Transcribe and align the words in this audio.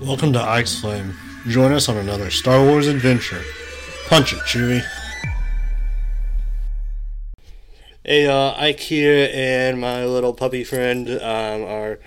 Welcome 0.00 0.32
to 0.32 0.40
Ike's 0.40 0.80
Flame. 0.80 1.14
Join 1.46 1.72
us 1.72 1.86
on 1.90 1.98
another 1.98 2.30
Star 2.30 2.64
Wars 2.64 2.86
adventure. 2.86 3.42
Punch 4.06 4.32
it, 4.32 4.38
Chewie. 4.38 4.82
Hey, 8.02 8.26
uh, 8.26 8.54
Ike 8.56 8.80
here, 8.80 9.28
and 9.30 9.78
my 9.78 10.06
little 10.06 10.32
puppy 10.32 10.64
friend, 10.64 11.06
um, 11.06 11.64
our 11.64 11.98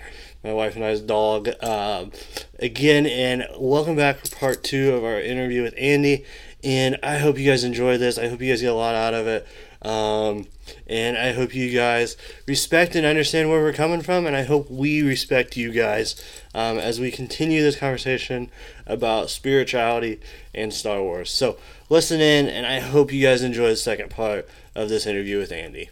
my 0.42 0.52
wife 0.52 0.74
and 0.74 0.84
I's 0.84 1.02
dog, 1.02 1.48
um, 1.62 2.10
again, 2.58 3.06
and 3.06 3.46
welcome 3.56 3.94
back 3.94 4.18
for 4.18 4.34
part 4.34 4.64
two 4.64 4.92
of 4.92 5.04
our 5.04 5.20
interview 5.20 5.62
with 5.62 5.74
Andy. 5.78 6.24
And 6.64 6.98
I 7.00 7.18
hope 7.18 7.38
you 7.38 7.48
guys 7.48 7.62
enjoy 7.62 7.96
this. 7.96 8.18
I 8.18 8.26
hope 8.26 8.40
you 8.40 8.50
guys 8.50 8.60
get 8.60 8.72
a 8.72 8.74
lot 8.74 8.96
out 8.96 9.14
of 9.14 9.28
it. 9.28 9.46
Um, 9.84 10.46
and 10.86 11.18
I 11.18 11.32
hope 11.32 11.54
you 11.54 11.70
guys 11.70 12.16
respect 12.46 12.96
and 12.96 13.04
understand 13.04 13.50
where 13.50 13.60
we're 13.60 13.74
coming 13.74 14.00
from, 14.00 14.26
and 14.26 14.34
I 14.34 14.42
hope 14.42 14.70
we 14.70 15.02
respect 15.02 15.58
you 15.58 15.72
guys 15.72 16.16
um, 16.54 16.78
as 16.78 16.98
we 16.98 17.10
continue 17.10 17.62
this 17.62 17.76
conversation 17.76 18.50
about 18.86 19.28
spirituality 19.28 20.20
and 20.54 20.72
Star 20.72 21.02
Wars. 21.02 21.30
So 21.30 21.58
listen 21.90 22.20
in, 22.20 22.48
and 22.48 22.64
I 22.64 22.80
hope 22.80 23.12
you 23.12 23.22
guys 23.22 23.42
enjoy 23.42 23.68
the 23.68 23.76
second 23.76 24.08
part 24.08 24.48
of 24.74 24.88
this 24.88 25.06
interview 25.06 25.38
with 25.38 25.52
Andy. 25.52 25.90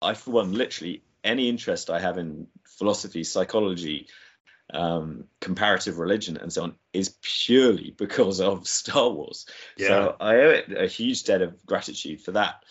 I, 0.00 0.14
for 0.14 0.30
one, 0.30 0.52
literally 0.52 1.02
any 1.24 1.48
interest 1.48 1.90
I 1.90 1.98
have 1.98 2.18
in 2.18 2.46
philosophy, 2.64 3.24
psychology, 3.24 4.06
um, 4.72 5.24
comparative 5.40 5.98
religion, 5.98 6.36
and 6.36 6.52
so 6.52 6.64
on 6.64 6.74
is 6.92 7.16
purely 7.22 7.94
because 7.96 8.40
of 8.40 8.66
Star 8.68 9.10
Wars. 9.10 9.46
Yeah. 9.76 9.88
So 9.88 10.16
I 10.20 10.34
owe 10.36 10.50
it 10.50 10.72
a 10.76 10.86
huge 10.86 11.24
debt 11.24 11.42
of 11.42 11.64
gratitude 11.64 12.20
for 12.20 12.32
that. 12.32 12.64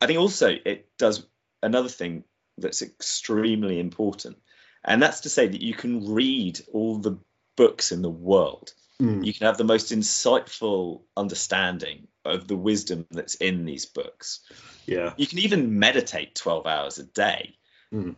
I 0.00 0.06
think 0.06 0.18
also 0.18 0.50
it 0.64 0.88
does 0.98 1.26
another 1.62 1.88
thing 1.88 2.24
that's 2.58 2.82
extremely 2.82 3.78
important, 3.78 4.38
and 4.84 5.02
that's 5.02 5.20
to 5.20 5.28
say 5.28 5.46
that 5.46 5.62
you 5.62 5.74
can 5.74 6.12
read 6.12 6.60
all 6.72 6.98
the 6.98 7.18
books 7.56 7.92
in 7.92 8.02
the 8.02 8.10
world. 8.10 8.72
Mm. 9.00 9.24
You 9.24 9.34
can 9.34 9.46
have 9.46 9.58
the 9.58 9.64
most 9.64 9.92
insightful 9.92 11.02
understanding 11.16 12.08
of 12.24 12.46
the 12.46 12.56
wisdom 12.56 13.06
that's 13.10 13.34
in 13.34 13.64
these 13.64 13.86
books. 13.86 14.40
Yeah. 14.86 15.12
You 15.16 15.26
can 15.26 15.40
even 15.40 15.78
meditate 15.78 16.34
12 16.34 16.66
hours 16.66 16.98
a 16.98 17.04
day. 17.04 17.56
Mm. 17.92 18.14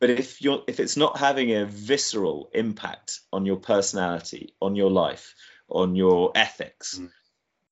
But 0.00 0.10
if 0.10 0.40
you're 0.42 0.64
if 0.66 0.80
it's 0.80 0.96
not 0.96 1.18
having 1.18 1.54
a 1.54 1.66
visceral 1.66 2.50
impact 2.54 3.20
on 3.32 3.46
your 3.46 3.56
personality, 3.56 4.54
on 4.60 4.74
your 4.74 4.90
life, 4.90 5.34
on 5.68 5.94
your 5.94 6.32
ethics, 6.34 6.98
Mm. 6.98 7.10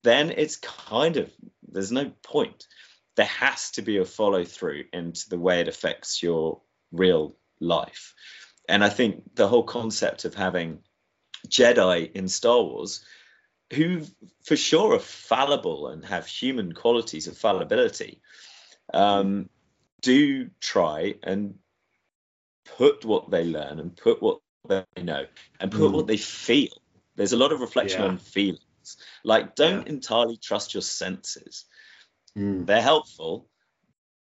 then 0.03 0.31
it's 0.31 0.57
kind 0.57 1.17
of 1.17 1.33
there's 1.67 1.91
no 1.91 2.13
point. 2.23 2.67
There 3.17 3.27
has 3.27 3.73
to 3.73 3.83
be 3.83 3.97
a 3.97 4.05
follow 4.05 4.45
through 4.45 4.85
into 4.93 5.29
the 5.29 5.39
way 5.39 5.61
it 5.61 5.69
affects 5.69 6.23
your 6.23 6.61
real 6.93 7.37
life. 7.61 8.15
And 8.69 8.85
I 8.85 8.91
think 8.91 9.35
the 9.35 9.49
whole 9.49 9.65
concept 9.65 10.25
of 10.25 10.35
having 10.35 10.83
Jedi 11.49 12.13
in 12.13 12.29
Star 12.29 12.63
Wars, 12.63 13.05
who 13.73 14.03
for 14.45 14.57
sure 14.57 14.95
are 14.95 15.01
fallible 15.01 15.89
and 15.89 16.05
have 16.05 16.27
human 16.27 16.73
qualities 16.73 17.27
of 17.27 17.37
fallibility, 17.37 18.21
um, 18.93 19.49
do 20.01 20.51
try 20.61 21.15
and 21.23 21.59
put 22.77 23.05
what 23.05 23.31
they 23.31 23.45
learn 23.45 23.81
and 23.81 23.97
put 23.97 24.23
what 24.23 24.41
they 24.69 24.85
know 25.03 25.27
and 25.61 25.71
put 25.73 25.91
Mm. 25.91 25.93
what 25.93 26.07
they 26.07 26.17
feel. 26.17 26.83
There's 27.17 27.33
a 27.33 27.37
lot 27.37 27.53
of 27.53 27.61
reflection 27.61 28.03
Yeah. 28.03 28.09
on 28.09 28.19
feelings. 28.19 28.97
Like, 29.25 29.55
don't 29.55 29.87
Yeah. 29.87 29.93
entirely 29.93 30.37
trust 30.37 30.75
your 30.75 30.83
senses. 30.83 31.65
Mm. 32.37 32.67
They're 32.67 32.83
helpful, 32.83 33.49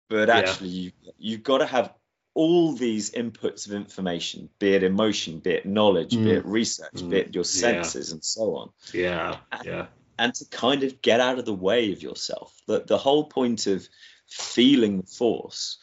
but 0.09 0.29
Yeah. 0.29 0.37
actually, 0.39 0.69
you, 0.69 0.93
you've 1.19 1.43
got 1.43 1.59
to 1.59 1.67
have 1.67 1.95
all 2.35 2.73
these 2.75 3.11
inputs 3.11 3.67
of 3.67 3.73
information, 3.75 4.49
be 4.59 4.75
it 4.75 4.83
emotion, 4.83 5.41
be 5.41 5.51
it 5.51 5.67
knowledge, 5.67 6.11
be 6.11 6.17
Mm. 6.17 6.39
it 6.39 6.45
research, 6.47 6.95
Mm. 6.95 7.11
be 7.11 7.17
it 7.19 7.35
your 7.35 7.45
senses, 7.45 8.13
and 8.13 8.25
so 8.25 8.57
on 8.57 8.73
Yeah. 8.93 9.41
Yeah. 9.65 9.89
and 10.19 10.35
to 10.35 10.45
kind 10.47 10.83
of 10.85 11.01
get 11.03 11.21
out 11.21 11.39
of 11.39 11.45
the 11.45 11.55
way 11.55 11.93
of 11.93 12.03
yourself. 12.03 12.55
The, 12.67 12.81
the 12.85 12.99
whole 12.99 13.25
point 13.25 13.67
of 13.67 13.89
feeling 14.29 15.01
the 15.01 15.07
force, 15.07 15.79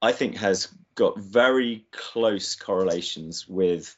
I 0.00 0.12
think, 0.12 0.36
has 0.36 0.68
got 0.94 1.18
very 1.18 1.86
close 1.92 2.54
correlations 2.56 3.48
with 3.48 3.96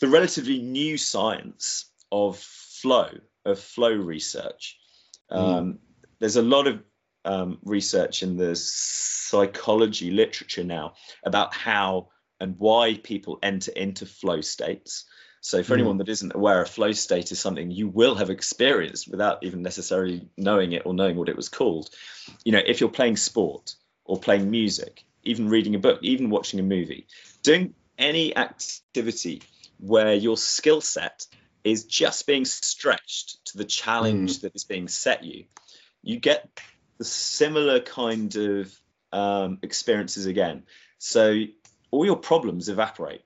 the 0.00 0.08
relatively 0.08 0.60
new 0.60 0.96
science 0.96 1.86
of 2.10 2.38
flow, 2.38 3.10
of 3.44 3.58
flow 3.58 3.92
research. 3.92 4.78
Um, 5.30 5.78
There's 6.18 6.36
a 6.36 6.42
lot 6.42 6.66
of 6.66 6.82
um, 7.24 7.58
research 7.64 8.22
in 8.22 8.36
the 8.36 8.56
psychology 8.56 10.10
literature 10.10 10.64
now 10.64 10.94
about 11.24 11.54
how 11.54 12.08
and 12.40 12.56
why 12.58 12.94
people 12.94 13.38
enter 13.42 13.72
into 13.72 14.06
flow 14.06 14.40
states. 14.40 15.04
So, 15.42 15.62
for 15.62 15.72
Mm. 15.72 15.78
anyone 15.78 15.98
that 15.98 16.08
isn't 16.08 16.34
aware, 16.34 16.62
a 16.62 16.66
flow 16.66 16.92
state 16.92 17.32
is 17.32 17.38
something 17.38 17.70
you 17.70 17.88
will 17.88 18.14
have 18.16 18.30
experienced 18.30 19.08
without 19.08 19.42
even 19.42 19.62
necessarily 19.62 20.28
knowing 20.36 20.72
it 20.72 20.84
or 20.84 20.92
knowing 20.94 21.16
what 21.16 21.28
it 21.28 21.36
was 21.36 21.48
called. 21.48 21.88
You 22.44 22.52
know, 22.52 22.62
if 22.64 22.80
you're 22.80 22.90
playing 22.90 23.16
sport 23.16 23.74
or 24.04 24.18
playing 24.18 24.50
music, 24.50 25.04
even 25.22 25.48
reading 25.48 25.74
a 25.74 25.78
book, 25.78 25.98
even 26.02 26.30
watching 26.30 26.60
a 26.60 26.62
movie, 26.62 27.06
doing 27.42 27.74
any 27.98 28.36
activity 28.36 29.42
where 29.78 30.14
your 30.14 30.36
skill 30.36 30.80
set 30.80 31.26
is 31.64 31.84
just 31.84 32.26
being 32.26 32.44
stretched 32.44 33.44
to 33.46 33.58
the 33.58 33.64
challenge 33.64 34.40
that 34.40 34.54
is 34.54 34.64
being 34.64 34.88
set 34.88 35.24
you, 35.24 35.44
you 36.02 36.18
get 36.18 36.48
the 36.98 37.04
similar 37.04 37.80
kind 37.80 38.34
of 38.36 38.74
um, 39.12 39.58
experiences 39.62 40.26
again. 40.26 40.64
So 40.98 41.42
all 41.90 42.04
your 42.04 42.16
problems 42.16 42.68
evaporate. 42.68 43.22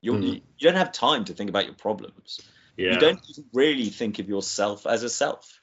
You're, 0.00 0.16
Mm. 0.16 0.42
You 0.58 0.68
don't 0.68 0.76
have 0.76 0.92
time 0.92 1.24
to 1.24 1.32
think 1.32 1.50
about 1.50 1.66
your 1.66 1.74
problems. 1.74 2.40
Yeah. 2.76 2.92
You 2.92 2.98
don't 3.00 3.20
even 3.28 3.44
really 3.52 3.88
think 3.88 4.20
of 4.20 4.28
yourself 4.28 4.86
as 4.86 5.02
a 5.02 5.08
self. 5.08 5.58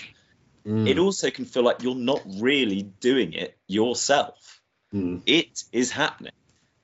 Mm. 0.66 0.90
It 0.90 0.98
also 0.98 1.30
can 1.30 1.46
feel 1.46 1.64
like 1.64 1.84
you're 1.84 1.96
not 1.96 2.22
really 2.40 2.82
doing 2.82 3.34
it 3.34 3.58
yourself. 3.68 4.55
Mm. 4.96 5.22
It 5.26 5.64
is 5.72 5.92
happening. 5.92 6.32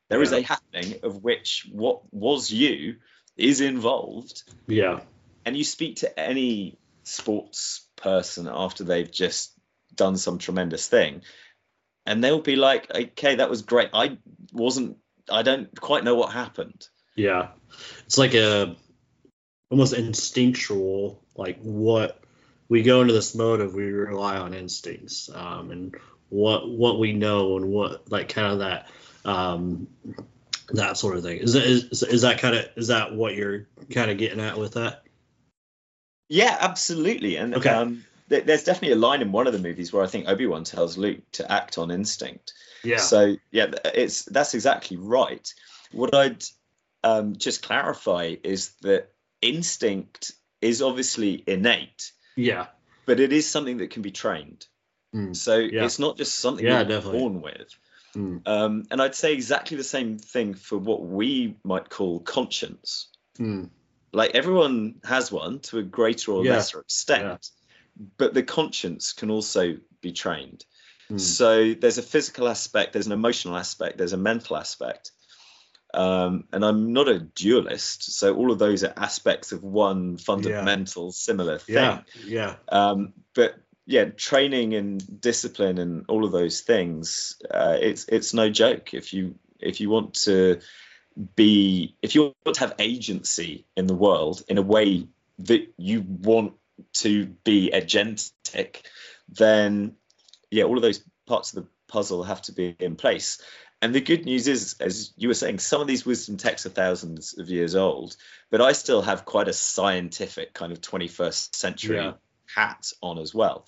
There 0.09 0.21
is 0.21 0.31
Yeah. 0.31 0.39
a 0.39 0.41
happening 0.41 0.99
of 1.03 1.23
which 1.23 1.67
what 1.71 2.01
was 2.13 2.51
you 2.51 2.97
is 3.37 3.61
involved. 3.61 4.43
Yeah. 4.67 5.01
And 5.45 5.55
you 5.55 5.63
speak 5.63 5.97
to 5.97 6.19
any 6.19 6.77
sports 7.03 7.87
person 7.95 8.49
after 8.51 8.83
they've 8.83 9.09
just 9.09 9.53
done 9.95 10.17
some 10.17 10.37
tremendous 10.37 10.87
thing, 10.87 11.21
and 12.05 12.23
they'll 12.23 12.41
be 12.41 12.55
like, 12.55 12.93
okay, 12.93 13.35
that 13.35 13.49
was 13.49 13.61
great. 13.61 13.89
I 13.93 14.17
wasn't, 14.51 14.97
I 15.29 15.43
don't 15.43 15.79
quite 15.79 16.03
know 16.03 16.15
what 16.15 16.33
happened. 16.33 16.87
Yeah. 17.15 17.49
It's 18.05 18.17
like 18.17 18.33
a 18.33 18.75
almost 19.69 19.93
instinctual, 19.93 21.23
like 21.35 21.59
what 21.61 22.19
we 22.67 22.83
go 22.83 23.01
into 23.01 23.13
this 23.13 23.33
mode 23.35 23.61
of 23.61 23.73
we 23.73 23.85
rely 23.85 24.37
on 24.37 24.53
instincts, 24.53 25.29
um, 25.33 25.71
and 25.71 25.95
what 26.31 26.67
what 26.67 26.97
we 26.97 27.13
know 27.13 27.57
and 27.57 27.67
what 27.67 28.09
like 28.09 28.29
kind 28.29 28.53
of 28.53 28.59
that 28.59 28.89
um 29.25 29.87
that 30.69 30.97
sort 30.97 31.17
of 31.17 31.23
thing. 31.23 31.37
Is 31.37 31.53
that 31.53 31.63
is, 31.63 32.03
is 32.03 32.21
that 32.21 32.39
kind 32.39 32.55
of 32.55 32.65
is 32.75 32.87
that 32.87 33.13
what 33.13 33.35
you're 33.35 33.67
kind 33.93 34.09
of 34.09 34.17
getting 34.17 34.39
at 34.39 34.57
with 34.57 34.73
that? 34.73 35.03
Yeah, 36.29 36.57
absolutely. 36.59 37.35
And 37.35 37.55
Okay. 37.55 37.69
um, 37.69 38.05
th- 38.29 38.45
there's 38.45 38.63
definitely 38.63 38.93
a 38.93 38.99
line 38.99 39.21
in 39.21 39.33
one 39.33 39.47
of 39.47 39.53
the 39.53 39.59
movies 39.59 39.91
where 39.91 40.01
I 40.01 40.07
think 40.07 40.29
Obi 40.29 40.47
Wan 40.47 40.63
tells 40.63 40.97
Luke 40.97 41.19
to 41.33 41.51
act 41.51 41.77
on 41.77 41.91
instinct. 41.91 42.53
Yeah. 42.83 42.97
So 42.97 43.35
yeah, 43.51 43.71
it's 43.93 44.23
that's 44.23 44.53
exactly 44.53 44.95
right. 44.97 45.53
What 45.91 46.15
I'd 46.15 46.43
um, 47.03 47.35
just 47.35 47.63
clarify 47.63 48.35
is 48.43 48.71
that 48.81 49.11
instinct 49.41 50.31
is 50.61 50.81
obviously 50.81 51.43
innate, 51.45 52.11
yeah. 52.37 52.67
but 53.05 53.19
it 53.19 53.33
is 53.33 53.49
something 53.49 53.77
that 53.77 53.89
can 53.89 54.01
be 54.01 54.11
trained. 54.11 54.65
Mm. 55.13 55.35
So 55.35 55.57
Yeah. 55.57 55.85
it's 55.85 55.99
not 55.99 56.17
just 56.17 56.35
something 56.35 56.65
Yeah, 56.65 56.87
you're 56.87 57.01
born 57.01 57.41
with. 57.41 57.75
Mm. 58.15 58.41
Um, 58.45 58.83
and 58.91 59.01
I'd 59.01 59.15
say 59.15 59.33
exactly 59.33 59.77
the 59.77 59.83
same 59.83 60.17
thing 60.17 60.53
for 60.53 60.77
what 60.77 61.01
we 61.01 61.55
might 61.63 61.89
call 61.89 62.19
conscience. 62.19 63.07
Mm. 63.39 63.69
Like 64.13 64.31
everyone 64.35 64.95
has 65.03 65.31
one 65.31 65.59
to 65.61 65.79
a 65.79 65.83
greater 65.83 66.31
or 66.33 66.45
Yeah. 66.45 66.53
lesser 66.55 66.79
extent, 66.81 67.49
but 68.17 68.33
the 68.33 68.43
conscience 68.43 69.13
can 69.13 69.31
also 69.31 69.77
be 70.01 70.11
trained. 70.11 70.65
Mm. 71.09 71.19
So 71.19 71.73
there's 71.73 71.97
a 71.97 72.03
physical 72.03 72.47
aspect, 72.47 72.93
there's 72.93 73.07
an 73.07 73.11
emotional 73.13 73.57
aspect, 73.57 73.97
there's 73.97 74.13
a 74.13 74.17
mental 74.17 74.57
aspect. 74.57 75.11
Um, 75.93 76.45
and 76.53 76.63
I'm 76.63 76.93
not 76.93 77.09
a 77.09 77.19
dualist, 77.19 78.17
so 78.17 78.33
all 78.35 78.51
of 78.51 78.59
those 78.59 78.85
are 78.85 78.93
aspects 78.95 79.51
of 79.51 79.61
one 79.61 80.17
fundamental 80.17 81.11
similar 81.11 81.57
thing. 81.59 81.75
Yeah. 81.75 82.01
Yeah. 82.25 82.55
Um, 82.69 83.13
but 83.33 83.55
yeah, 83.85 84.05
training 84.05 84.73
and 84.73 85.21
discipline 85.21 85.77
and 85.77 86.05
all 86.07 86.25
of 86.25 86.31
those 86.31 86.61
things, 86.61 87.41
uh, 87.49 87.77
it's 87.79 88.05
it's 88.05 88.33
no 88.33 88.49
joke. 88.49 88.93
If 88.93 89.13
you 89.13 89.35
if 89.59 89.81
you 89.81 89.89
want 89.89 90.13
to 90.25 90.59
be 91.35 91.95
if 92.01 92.15
you 92.15 92.33
want 92.45 92.55
to 92.55 92.61
have 92.61 92.75
agency 92.79 93.65
in 93.75 93.87
the 93.87 93.95
world 93.95 94.43
in 94.47 94.57
a 94.57 94.61
way 94.61 95.07
that 95.39 95.73
you 95.77 96.01
want 96.01 96.53
to 96.93 97.25
be 97.25 97.71
agentic, 97.73 98.77
then 99.29 99.95
yeah, 100.49 100.63
all 100.63 100.77
of 100.77 100.83
those 100.83 101.03
parts 101.25 101.53
of 101.53 101.63
the 101.63 101.69
puzzle 101.87 102.23
have 102.23 102.41
to 102.43 102.51
be 102.51 102.75
in 102.79 102.95
place. 102.95 103.41
And 103.83 103.95
the 103.95 104.01
good 104.01 104.25
news 104.25 104.47
is, 104.47 104.75
as 104.79 105.11
you 105.17 105.27
were 105.27 105.33
saying, 105.33 105.57
some 105.57 105.81
of 105.81 105.87
these 105.87 106.05
wisdom 106.05 106.37
texts 106.37 106.67
are 106.67 106.69
thousands 106.69 107.37
of 107.39 107.49
years 107.49 107.75
old, 107.75 108.15
but 108.51 108.61
I 108.61 108.73
still 108.73 109.01
have 109.01 109.25
quite 109.25 109.47
a 109.47 109.53
scientific 109.53 110.53
kind 110.53 110.71
of 110.71 110.81
21st 110.81 111.55
century 111.55 111.97
Yeah. 111.97 112.13
Hat 112.55 112.91
on 113.01 113.17
as 113.17 113.33
well. 113.33 113.67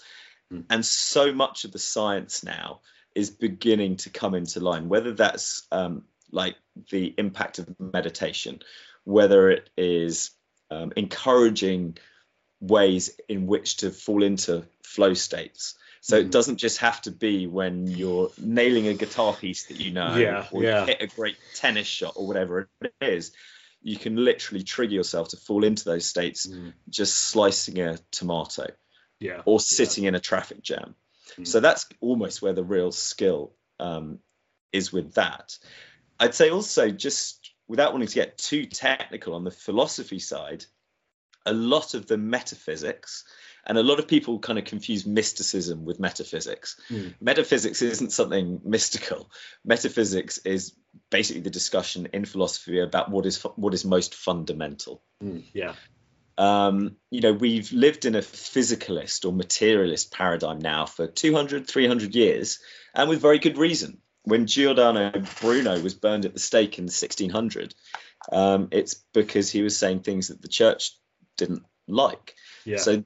Mm. 0.52 0.66
And 0.70 0.86
so 0.86 1.34
much 1.34 1.66
of 1.66 1.72
the 1.72 1.80
science 1.80 2.44
now 2.44 2.82
is 3.16 3.30
beginning 3.30 3.98
to 3.98 4.10
come 4.10 4.36
into 4.36 4.60
line, 4.60 4.90
whether 4.90 5.14
that's 5.14 5.64
um, 5.72 6.04
like 6.32 6.56
the 6.90 7.14
impact 7.18 7.60
of 7.60 7.80
meditation, 7.80 8.62
whether 9.04 9.50
it 9.50 9.70
is 9.78 10.32
um, 10.72 10.94
encouraging 10.96 11.98
ways 12.60 13.12
in 13.28 13.46
which 13.46 13.78
to 13.78 13.92
fall 13.92 14.24
into 14.24 14.64
flow 14.84 15.14
states. 15.14 15.76
So 16.02 16.18
it 16.18 16.32
doesn't 16.32 16.58
just 16.58 16.80
have 16.80 17.02
to 17.04 17.12
be 17.12 17.48
when 17.48 17.88
you're 17.88 18.30
nailing 18.38 18.88
a 18.88 18.94
guitar 18.94 19.34
piece 19.34 19.68
that 19.68 19.80
you 19.80 19.92
know, 19.92 20.18
Yeah, 20.18 20.48
or 20.52 20.62
yeah. 20.62 20.82
you 20.82 20.88
hit 20.88 21.02
a 21.02 21.08
great 21.08 21.38
tennis 21.56 21.88
shot 21.88 22.14
or 22.18 22.28
whatever 22.28 22.68
it 22.82 22.94
is. 23.00 23.32
You 23.84 23.98
can 23.98 24.16
literally 24.16 24.64
trigger 24.64 24.94
yourself 24.94 25.30
to 25.30 25.38
fall 25.38 25.64
into 25.64 25.84
those 25.86 26.06
states 26.06 26.48
Mm. 26.48 26.74
just 26.90 27.16
slicing 27.16 27.80
a 27.80 27.98
tomato 28.12 28.68
Yeah. 29.20 29.42
or 29.46 29.60
sitting 29.60 30.06
in 30.06 30.16
a 30.16 30.20
traffic 30.20 30.62
jam. 30.62 30.96
Mm. 31.38 31.48
So 31.48 31.60
that's 31.60 31.86
almost 32.00 32.42
where 32.42 32.54
the 32.54 32.64
real 32.64 32.92
skill 32.92 33.56
um, 33.80 34.20
is 34.72 34.92
with 34.94 35.14
that. 35.16 35.58
I'd 36.20 36.36
say 36.36 36.50
also, 36.50 36.90
just 36.90 37.52
without 37.68 37.92
wanting 37.92 38.08
to 38.08 38.16
get 38.16 38.38
too 38.38 38.66
technical 38.66 39.34
on 39.34 39.44
the 39.44 39.52
philosophy 39.52 40.20
side, 40.20 40.66
a 41.46 41.54
lot 41.54 41.94
of 41.94 42.08
the 42.08 42.18
metaphysics, 42.18 43.26
and 43.65 43.77
a 43.77 43.83
lot 43.83 44.00
of 44.00 44.07
people 44.07 44.39
kind 44.39 44.60
of 44.60 44.65
confuse 44.65 45.06
mysticism 45.06 45.86
with 45.86 46.00
metaphysics. 46.00 46.80
Mm. 46.89 47.13
Metaphysics 47.21 47.81
isn't 47.81 48.12
something 48.12 48.62
mystical. 48.63 49.30
Metaphysics 49.63 50.38
is 50.39 50.74
basically 51.10 51.42
the 51.42 51.50
discussion 51.50 52.07
in 52.13 52.25
philosophy 52.25 52.80
about 52.80 53.10
what 53.10 53.25
is 53.25 53.42
what 53.56 53.74
is 53.74 53.86
most 53.86 54.15
fundamental 54.15 55.01
Mm. 55.24 55.44
Yeah. 55.54 55.75
um, 56.38 56.98
you 57.10 57.21
know, 57.21 57.31
we've 57.33 57.71
lived 57.71 58.06
in 58.06 58.15
a 58.15 58.19
physicalist 58.19 59.25
or 59.25 59.31
materialist 59.31 60.12
paradigm 60.12 60.60
now 60.60 60.86
for 60.86 61.07
200, 61.07 61.68
300 61.68 62.15
years, 62.15 62.60
and 62.94 63.10
with 63.10 63.21
very 63.21 63.39
good 63.39 63.57
reason. 63.57 64.00
When 64.25 64.48
Giordano 64.48 65.12
Bruno 65.42 65.80
was 65.81 65.94
burned 65.94 66.25
at 66.25 66.33
the 66.33 66.39
stake 66.39 66.77
in 66.77 66.86
1600, 66.86 67.75
um, 68.31 68.69
it's 68.71 68.95
because 69.13 69.51
he 69.51 69.62
was 69.62 69.77
saying 69.77 70.00
things 70.00 70.30
that 70.30 70.42
the 70.42 70.48
church 70.48 70.98
didn't 71.38 71.63
like. 71.88 72.36
Yeah. 72.65 72.77
So 72.77 73.04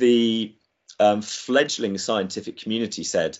the 0.00 0.56
um, 0.98 1.22
fledgling 1.22 1.96
scientific 1.98 2.56
community 2.58 3.04
said 3.04 3.38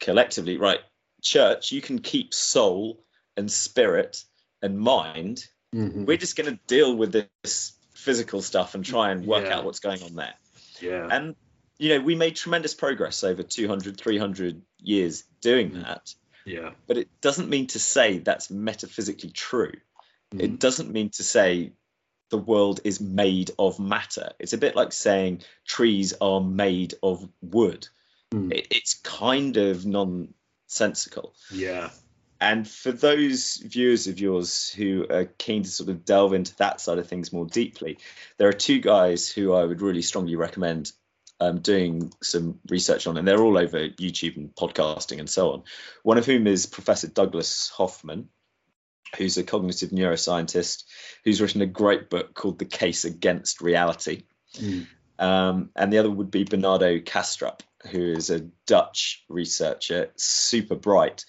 collectively, 0.00 0.56
right, 0.56 0.80
church, 1.22 1.72
you 1.72 1.80
can 1.80 1.98
keep 1.98 2.32
soul 2.34 3.04
and 3.36 3.50
spirit 3.50 4.22
and 4.62 4.78
mind 4.78 5.44
Mhm. 5.74 6.06
we're 6.06 6.16
just 6.16 6.36
going 6.36 6.50
to 6.50 6.58
deal 6.66 6.94
with 6.96 7.12
this 7.12 7.72
physical 7.94 8.40
stuff 8.40 8.74
and 8.74 8.84
try 8.84 9.10
and 9.10 9.26
work 9.26 9.44
Yeah. 9.44 9.58
out 9.58 9.64
what's 9.64 9.80
going 9.80 10.02
on 10.02 10.14
there 10.14 10.34
Yeah. 10.80 11.08
and 11.10 11.34
you 11.78 11.88
know 11.90 12.00
we 12.00 12.14
made 12.14 12.36
tremendous 12.36 12.72
progress 12.72 13.24
over 13.24 13.42
200 13.42 13.98
300 13.98 14.62
years 14.78 15.24
doing 15.42 15.72
Mm. 15.72 15.82
that 15.84 16.14
yeah. 16.46 16.72
but 16.86 16.96
it 16.96 17.08
doesn't 17.20 17.48
mean 17.50 17.66
to 17.68 17.78
say 17.78 18.18
that's 18.18 18.48
metaphysically 18.48 19.30
true 19.30 19.74
Mm. 20.32 20.40
it 20.44 20.58
doesn't 20.60 20.90
mean 20.90 21.10
to 21.10 21.22
say 21.24 21.72
the 22.30 22.38
world 22.38 22.80
is 22.84 23.00
made 23.00 23.50
of 23.58 23.78
matter 23.78 24.30
it's 24.38 24.52
a 24.52 24.58
bit 24.58 24.74
like 24.76 24.92
saying 24.92 25.42
trees 25.66 26.12
are 26.20 26.40
made 26.40 26.94
of 27.02 27.28
wood 27.40 27.88
Mm. 28.34 28.52
it, 28.52 28.66
it's 28.72 28.94
kind 28.94 29.56
of 29.56 29.86
nonsensical 29.86 31.34
Yeah. 31.50 31.90
and 32.40 32.68
for 32.68 32.92
those 32.92 33.56
viewers 33.56 34.08
of 34.08 34.18
yours 34.18 34.68
who 34.68 35.06
are 35.08 35.24
keen 35.24 35.62
to 35.62 35.70
sort 35.70 35.88
of 35.90 36.04
delve 36.04 36.32
into 36.32 36.54
that 36.56 36.80
side 36.80 36.98
of 36.98 37.08
things 37.08 37.32
more 37.32 37.46
deeply, 37.46 37.98
there 38.36 38.48
are 38.48 38.52
two 38.52 38.80
guys 38.80 39.30
who 39.30 39.52
I 39.52 39.64
would 39.64 39.80
really 39.80 40.02
strongly 40.02 40.36
recommend 40.36 40.92
um, 41.38 41.60
doing 41.60 42.12
some 42.22 42.60
research 42.68 43.06
on, 43.06 43.16
and 43.16 43.28
they're 43.28 43.42
all 43.42 43.58
over 43.58 43.88
YouTube 43.88 44.36
and 44.36 44.54
podcasting 44.54 45.18
and 45.18 45.28
so 45.30 45.52
on. 45.52 45.62
One 46.02 46.18
of 46.18 46.26
whom 46.26 46.46
is 46.46 46.66
Professor 46.66 47.08
Douglas 47.08 47.68
Hoffman, 47.70 48.28
who's 49.16 49.38
a 49.38 49.44
cognitive 49.44 49.90
neuroscientist 49.90 50.84
who's 51.24 51.40
written 51.40 51.62
a 51.62 51.66
great 51.66 52.10
book 52.10 52.34
called 52.34 52.58
The 52.58 52.64
Case 52.64 53.04
Against 53.04 53.60
Reality. 53.60 54.22
Mm. 54.54 54.86
Um, 55.18 55.70
and 55.74 55.92
the 55.92 55.98
other 55.98 56.10
would 56.10 56.30
be 56.30 56.44
Bernardo 56.44 56.98
Kastrup, 56.98 57.60
who 57.90 58.12
is 58.12 58.30
a 58.30 58.40
Dutch 58.66 59.24
researcher, 59.28 60.10
super 60.16 60.74
bright, 60.74 61.24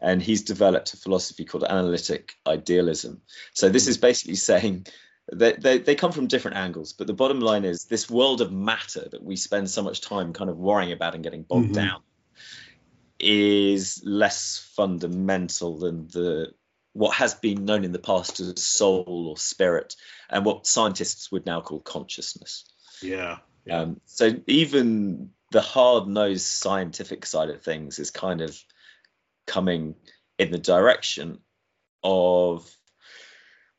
and 0.00 0.22
he's 0.22 0.42
developed 0.42 0.94
a 0.94 0.96
philosophy 0.96 1.44
called 1.44 1.64
analytic 1.64 2.34
idealism. 2.46 3.22
So 3.54 3.68
this 3.68 3.88
is 3.88 3.98
basically 3.98 4.36
saying 4.36 4.86
that 5.32 5.60
they, 5.60 5.78
they 5.78 5.94
come 5.94 6.12
from 6.12 6.28
different 6.28 6.56
angles, 6.56 6.92
but 6.92 7.06
the 7.06 7.12
bottom 7.12 7.40
line 7.40 7.64
is 7.64 7.84
this 7.84 8.08
world 8.08 8.40
of 8.40 8.52
matter 8.52 9.08
that 9.10 9.22
we 9.22 9.36
spend 9.36 9.68
so 9.68 9.82
much 9.82 10.00
time 10.00 10.32
kind 10.32 10.48
of 10.48 10.56
worrying 10.56 10.92
about 10.92 11.14
and 11.14 11.24
getting 11.24 11.42
bogged 11.42 11.70
Mhm. 11.70 11.74
down 11.74 12.02
is 13.18 14.02
less 14.04 14.58
fundamental 14.76 15.78
than 15.78 16.06
the 16.08 16.52
what 16.96 17.14
has 17.16 17.34
been 17.34 17.66
known 17.66 17.84
in 17.84 17.92
the 17.92 17.98
past 17.98 18.40
as 18.40 18.64
soul 18.64 19.26
or 19.28 19.36
spirit 19.36 19.94
and 20.30 20.46
what 20.46 20.66
scientists 20.66 21.30
would 21.30 21.44
now 21.44 21.60
call 21.60 21.80
consciousness. 21.80 22.64
Yeah. 23.02 23.38
Yeah. 23.66 23.80
Um, 23.82 24.00
so 24.06 24.30
even 24.46 25.30
the 25.50 25.60
hard-nosed 25.60 26.46
scientific 26.46 27.26
side 27.26 27.50
of 27.50 27.62
things 27.62 27.98
is 27.98 28.10
kind 28.10 28.40
of 28.40 28.58
coming 29.46 29.94
in 30.38 30.50
the 30.50 30.58
direction 30.58 31.38
of 32.02 32.66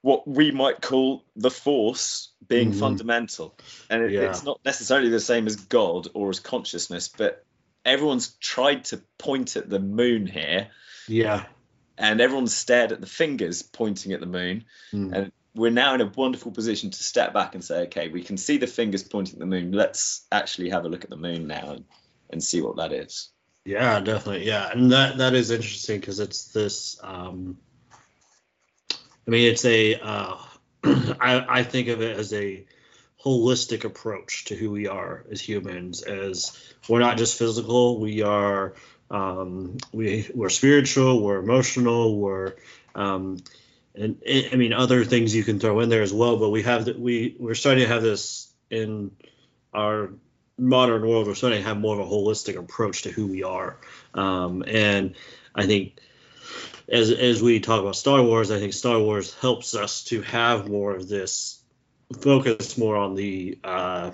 what 0.01 0.27
we 0.27 0.51
might 0.51 0.79
call 0.81 1.25
the 1.35 1.49
force 1.49 2.31
being 2.47 2.71
Mhm. 2.71 2.79
fundamental, 2.79 3.57
and 3.89 4.03
it, 4.03 4.11
Yeah. 4.11 4.29
it's 4.29 4.43
not 4.43 4.59
necessarily 4.63 5.09
the 5.09 5.19
same 5.19 5.47
as 5.47 5.55
God 5.55 6.07
or 6.13 6.29
as 6.29 6.39
consciousness, 6.39 7.07
but 7.07 7.43
everyone's 7.83 8.35
tried 8.35 8.85
to 8.85 9.01
point 9.17 9.55
at 9.55 9.69
the 9.69 9.79
moon 9.79 10.27
here, 10.27 10.69
Yeah. 11.07 11.47
And 11.97 12.21
everyone 12.21 12.47
stared 12.47 12.91
at 12.91 13.01
the 13.01 13.07
fingers 13.07 13.61
pointing 13.61 14.13
at 14.13 14.19
the 14.19 14.25
moon, 14.25 14.65
Mm. 14.93 15.13
and 15.13 15.31
we're 15.55 15.71
now 15.71 15.95
in 15.95 16.01
a 16.01 16.05
wonderful 16.15 16.51
position 16.51 16.91
to 16.91 17.03
step 17.03 17.33
back 17.33 17.55
and 17.55 17.63
say, 17.63 17.83
okay, 17.83 18.09
we 18.09 18.23
can 18.23 18.37
see 18.37 18.57
the 18.57 18.67
fingers 18.67 19.01
pointing 19.03 19.35
at 19.35 19.39
the 19.39 19.45
moon. 19.47 19.71
Let's 19.71 20.25
actually 20.31 20.69
have 20.69 20.85
a 20.85 20.89
look 20.89 21.03
at 21.03 21.09
the 21.09 21.17
moon 21.17 21.47
now 21.47 21.71
and, 21.71 21.85
and 22.29 22.43
see 22.43 22.61
what 22.61 22.77
that 22.77 22.93
is. 22.93 23.29
Yeah, 23.65 23.99
definitely. 23.99 24.45
Yeah, 24.45 24.71
and 24.71 24.91
that 24.91 25.17
that 25.17 25.33
is 25.33 25.51
interesting 25.51 25.99
because 25.99 26.19
it's 26.21 26.47
this. 26.53 26.97
Um, 27.03 27.57
I 28.91 29.31
mean, 29.31 29.51
it's 29.51 29.65
a. 29.65 29.95
Uh, 29.95 30.37
I 30.85 31.45
I 31.49 31.63
think 31.63 31.89
of 31.89 32.01
it 32.01 32.17
as 32.17 32.31
a 32.31 32.65
holistic 33.21 33.83
approach 33.83 34.45
to 34.45 34.55
who 34.55 34.71
we 34.71 34.87
are 34.87 35.25
as 35.29 35.41
humans. 35.41 36.01
As 36.01 36.57
we're 36.87 36.99
not 36.99 37.17
just 37.17 37.37
physical, 37.37 37.99
we 37.99 38.21
are. 38.21 38.75
Um, 39.09 39.77
we 39.93 40.29
we're 40.33 40.49
spiritual, 40.49 41.21
we're 41.21 41.39
emotional, 41.39 42.17
we're. 42.17 42.55
Um, 42.95 43.37
and 43.95 44.21
I 44.27 44.55
mean 44.55 44.73
other 44.73 45.03
things 45.05 45.35
you 45.35 45.43
can 45.43 45.59
throw 45.59 45.79
in 45.79 45.89
there 45.89 46.03
as 46.03 46.13
well, 46.13 46.37
but 46.37 46.49
we 46.49 46.63
have 46.63 46.87
we 46.87 47.35
we're 47.39 47.55
starting 47.55 47.83
to 47.83 47.89
have 47.89 48.03
this 48.03 48.51
in 48.69 49.11
our 49.73 50.11
modern 50.57 51.07
world, 51.07 51.27
we're 51.27 51.35
starting 51.35 51.61
to 51.61 51.67
have 51.67 51.77
more 51.77 51.99
of 51.99 52.05
a 52.05 52.09
holistic 52.09 52.57
approach 52.57 53.03
to 53.03 53.11
who 53.11 53.27
we 53.27 53.43
are. 53.43 53.77
Um, 54.13 54.63
and 54.67 55.15
I 55.53 55.65
think 55.65 55.99
as 56.89 57.11
as 57.11 57.41
we 57.41 57.59
talk 57.59 57.81
about 57.81 57.95
Star 57.95 58.21
Wars, 58.21 58.51
I 58.51 58.59
think 58.59 58.73
Star 58.73 58.99
Wars 58.99 59.33
helps 59.35 59.75
us 59.75 60.03
to 60.05 60.21
have 60.21 60.69
more 60.69 60.95
of 60.95 61.07
this 61.07 61.61
focus 62.21 62.77
more 62.77 62.95
on 62.95 63.15
the 63.15 63.59
uh, 63.63 64.11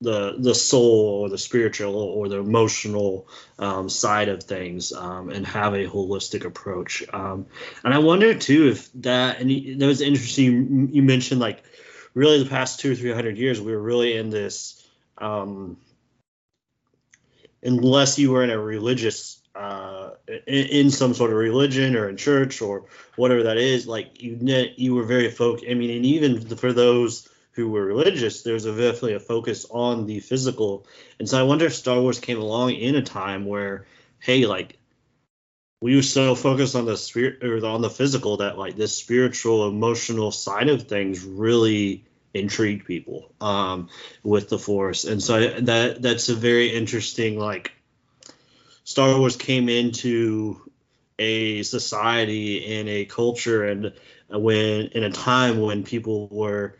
the 0.00 0.36
the 0.38 0.54
soul 0.54 1.22
or 1.22 1.28
the 1.28 1.38
spiritual 1.38 1.94
or 1.96 2.28
the 2.28 2.38
emotional 2.38 3.28
um, 3.58 3.88
side 3.88 4.28
of 4.28 4.42
things 4.42 4.92
um, 4.92 5.30
and 5.30 5.46
have 5.46 5.74
a 5.74 5.86
holistic 5.86 6.44
approach. 6.44 7.02
Um, 7.12 7.46
and 7.82 7.94
I 7.94 7.98
wonder 7.98 8.34
too 8.34 8.68
if 8.68 8.92
that 8.94 9.40
and 9.40 9.80
that 9.80 9.86
was 9.86 10.00
interesting. 10.00 10.90
You 10.92 11.02
mentioned 11.02 11.40
like 11.40 11.62
really 12.14 12.42
the 12.42 12.50
past 12.50 12.80
two 12.80 12.92
or 12.92 12.94
three 12.94 13.12
hundred 13.12 13.38
years 13.38 13.60
we 13.60 13.72
were 13.72 13.82
really 13.82 14.16
in 14.16 14.30
this 14.30 14.82
um, 15.18 15.76
unless 17.62 18.18
you 18.18 18.32
were 18.32 18.44
in 18.44 18.50
a 18.50 18.58
religious 18.58 19.40
uh, 19.54 20.10
in, 20.28 20.66
in 20.66 20.90
some 20.90 21.14
sort 21.14 21.30
of 21.30 21.36
religion 21.36 21.96
or 21.96 22.08
in 22.08 22.16
church 22.16 22.60
or 22.60 22.84
whatever 23.16 23.44
that 23.44 23.56
is 23.56 23.86
like 23.86 24.22
you 24.22 24.38
you 24.76 24.94
were 24.94 25.04
very 25.04 25.30
focused 25.30 25.66
i 25.70 25.74
mean 25.74 25.90
and 25.90 26.04
even 26.04 26.40
for 26.56 26.72
those 26.72 27.28
who 27.56 27.68
were 27.68 27.84
religious 27.84 28.42
there's 28.42 28.66
a 28.66 28.70
definitely 28.70 29.14
a 29.14 29.20
focus 29.20 29.66
on 29.70 30.06
the 30.06 30.20
physical. 30.20 30.86
And 31.18 31.28
so 31.28 31.40
i 31.40 31.42
wonder 31.42 31.66
if 31.66 31.74
star 31.74 32.00
wars 32.00 32.20
came 32.20 32.38
along 32.38 32.72
in 32.72 32.94
a 32.94 33.02
time 33.02 33.46
where 33.46 33.86
hey 34.20 34.46
like 34.46 34.78
we 35.80 35.96
were 35.96 36.02
so 36.02 36.34
focused 36.34 36.74
on 36.74 36.86
the 36.86 36.96
spirit 36.96 37.42
or 37.44 37.64
on 37.66 37.82
the 37.82 37.90
physical 37.90 38.38
that 38.38 38.58
like 38.58 38.76
this 38.76 38.96
spiritual 38.96 39.68
emotional 39.68 40.30
side 40.30 40.68
of 40.68 40.84
things 40.84 41.22
really 41.24 42.04
intrigued 42.32 42.86
people 42.86 43.32
um, 43.40 43.88
with 44.22 44.48
the 44.48 44.58
force. 44.58 45.04
And 45.04 45.22
so 45.22 45.60
that 45.60 46.02
that's 46.02 46.28
a 46.28 46.34
very 46.34 46.68
interesting 46.68 47.38
like 47.38 47.72
Star 48.84 49.18
Wars 49.18 49.36
came 49.36 49.68
into 49.68 50.60
a 51.18 51.62
society 51.62 52.78
and 52.78 52.88
a 52.88 53.04
culture 53.06 53.64
and 53.64 53.92
when 54.28 54.86
in 54.88 55.02
a 55.02 55.10
time 55.10 55.60
when 55.60 55.82
people 55.82 56.28
were 56.28 56.76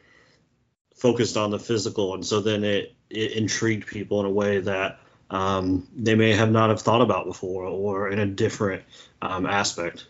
focused 0.96 1.36
on 1.36 1.50
the 1.50 1.58
physical 1.58 2.14
and 2.14 2.24
so 2.24 2.40
then 2.40 2.64
it, 2.64 2.94
it 3.10 3.32
intrigued 3.32 3.86
people 3.86 4.20
in 4.20 4.26
a 4.26 4.30
way 4.30 4.60
that 4.60 4.98
um, 5.30 5.86
they 5.94 6.14
may 6.14 6.32
have 6.32 6.50
not 6.50 6.70
have 6.70 6.80
thought 6.80 7.00
about 7.00 7.26
before 7.26 7.64
or 7.64 8.10
in 8.10 8.18
a 8.18 8.26
different 8.26 8.82
um, 9.22 9.46
aspect 9.46 10.06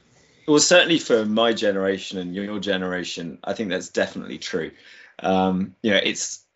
well 0.49 0.59
certainly 0.59 0.99
for 0.99 1.25
my 1.25 1.53
generation 1.53 2.19
and 2.19 2.35
your 2.35 2.59
generation 2.61 3.39
i 3.45 3.53
think 3.53 3.69
that's 3.69 3.89
definitely 3.89 4.39
true 4.39 4.71
um, 5.21 5.75
you 5.83 5.91
know 5.91 6.01
it's 6.03 6.47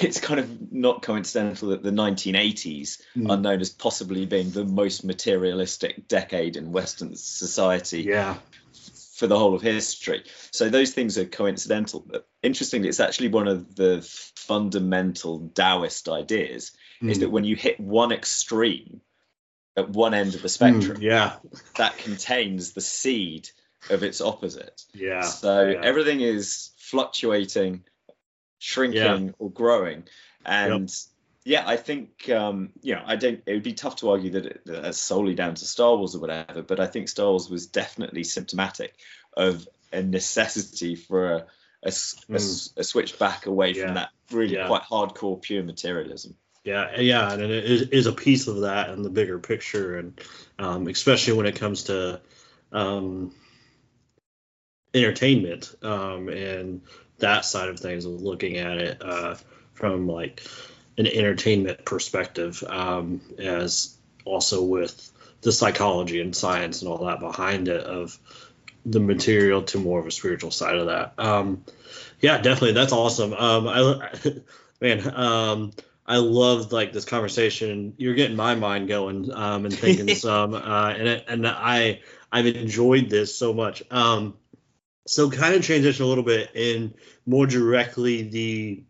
it's 0.00 0.20
kind 0.20 0.40
of 0.40 0.72
not 0.72 1.02
coincidental 1.02 1.70
that 1.70 1.82
the 1.82 1.90
1980s 1.90 3.02
mm. 3.16 3.30
are 3.30 3.36
known 3.36 3.60
as 3.60 3.70
possibly 3.70 4.26
being 4.26 4.50
the 4.50 4.64
most 4.64 5.04
materialistic 5.04 6.08
decade 6.08 6.56
in 6.56 6.72
Western 6.72 7.14
society. 7.14 8.02
Yeah. 8.02 8.36
For 9.14 9.26
the 9.26 9.38
whole 9.38 9.54
of 9.54 9.60
history. 9.60 10.24
So 10.52 10.70
those 10.70 10.92
things 10.92 11.18
are 11.18 11.26
coincidental. 11.26 12.04
But 12.06 12.26
interestingly, 12.42 12.88
it's 12.88 13.00
actually 13.00 13.28
one 13.28 13.46
of 13.46 13.76
the 13.76 14.00
fundamental 14.36 15.50
Taoist 15.54 16.08
ideas 16.08 16.72
mm. 17.02 17.10
is 17.10 17.18
that 17.18 17.30
when 17.30 17.44
you 17.44 17.54
hit 17.54 17.78
one 17.78 18.10
extreme 18.10 19.02
at 19.76 19.90
one 19.90 20.14
end 20.14 20.34
of 20.34 20.42
the 20.42 20.48
spectrum, 20.48 20.98
mm, 20.98 21.02
yeah, 21.02 21.36
that 21.76 21.98
contains 21.98 22.72
the 22.72 22.80
seed 22.80 23.48
of 23.90 24.02
its 24.02 24.20
opposite. 24.20 24.82
Yeah. 24.94 25.20
So 25.20 25.68
yeah. 25.68 25.80
everything 25.82 26.20
is 26.20 26.70
fluctuating 26.78 27.84
shrinking 28.58 29.26
yeah. 29.26 29.32
or 29.38 29.50
growing. 29.50 30.04
And 30.44 30.88
yep. 30.88 30.90
Yeah, 31.44 31.64
I 31.66 31.76
think 31.76 32.28
um, 32.30 32.70
you 32.82 32.94
know 32.94 33.02
I 33.04 33.16
don't. 33.16 33.42
It 33.46 33.52
would 33.52 33.62
be 33.62 33.74
tough 33.74 33.96
to 33.96 34.10
argue 34.10 34.30
that, 34.30 34.46
it, 34.46 34.64
that 34.66 34.82
that's 34.82 35.00
solely 35.00 35.34
down 35.34 35.54
to 35.54 35.64
Star 35.64 35.96
Wars 35.96 36.14
or 36.14 36.20
whatever, 36.20 36.62
but 36.62 36.80
I 36.80 36.86
think 36.86 37.08
Star 37.08 37.30
Wars 37.30 37.50
was 37.50 37.66
definitely 37.66 38.24
symptomatic 38.24 38.94
of 39.36 39.68
a 39.92 40.02
necessity 40.02 40.96
for 40.96 41.32
a 41.32 41.46
a, 41.84 41.88
mm. 41.88 42.72
a, 42.76 42.80
a 42.80 42.84
switch 42.84 43.18
back 43.18 43.46
away 43.46 43.72
yeah. 43.72 43.86
from 43.86 43.94
that 43.94 44.10
really 44.30 44.54
yeah. 44.54 44.66
quite 44.66 44.82
hardcore 44.82 45.40
pure 45.40 45.62
materialism. 45.62 46.36
Yeah, 46.64 47.00
yeah, 47.00 47.32
and 47.32 47.42
it 47.42 47.92
is 47.92 48.06
a 48.06 48.12
piece 48.12 48.46
of 48.46 48.60
that 48.60 48.90
in 48.90 49.02
the 49.02 49.10
bigger 49.10 49.40
picture, 49.40 49.98
and 49.98 50.20
um, 50.60 50.86
especially 50.86 51.32
when 51.32 51.46
it 51.46 51.56
comes 51.56 51.84
to 51.84 52.20
um, 52.70 53.34
entertainment 54.94 55.74
um, 55.82 56.28
and 56.28 56.82
that 57.18 57.44
side 57.44 57.68
of 57.68 57.80
things 57.80 58.04
of 58.04 58.22
looking 58.22 58.58
at 58.58 58.78
it 58.78 59.02
uh, 59.02 59.34
from 59.74 60.06
like 60.06 60.44
an 60.98 61.06
entertainment 61.06 61.84
perspective 61.84 62.62
um, 62.66 63.20
as 63.38 63.96
also 64.24 64.62
with 64.62 65.10
the 65.40 65.52
psychology 65.52 66.20
and 66.20 66.36
science 66.36 66.82
and 66.82 66.90
all 66.90 67.06
that 67.06 67.20
behind 67.20 67.68
it 67.68 67.84
of 67.84 68.18
the 68.84 69.00
material 69.00 69.62
to 69.62 69.78
more 69.78 70.00
of 70.00 70.06
a 70.06 70.10
spiritual 70.10 70.50
side 70.50 70.76
of 70.76 70.86
that 70.86 71.14
um, 71.18 71.64
yeah 72.20 72.38
definitely 72.38 72.72
that's 72.72 72.92
awesome 72.92 73.32
um, 73.32 73.68
I, 73.68 74.10
man 74.80 75.14
um, 75.14 75.72
I 76.04 76.16
loved 76.16 76.72
like 76.72 76.92
this 76.92 77.04
conversation. 77.04 77.94
You're 77.96 78.14
getting 78.14 78.36
my 78.36 78.54
mind 78.54 78.88
going 78.88 79.32
um, 79.32 79.64
and 79.64 79.74
thinking 79.74 80.14
some, 80.16 80.54
uh, 80.54 80.90
and 80.90 81.24
and 81.28 81.46
I 81.46 82.00
I've 82.30 82.46
enjoyed 82.46 83.08
this 83.08 83.34
so 83.34 83.54
much. 83.54 83.82
Um, 83.90 84.34
so 85.06 85.30
kind 85.30 85.54
of 85.54 85.64
transition 85.64 86.04
a 86.04 86.08
little 86.08 86.24
bit 86.24 86.50
in 86.54 86.94
more 87.26 87.46
directly 87.46 88.22
the 88.22 88.84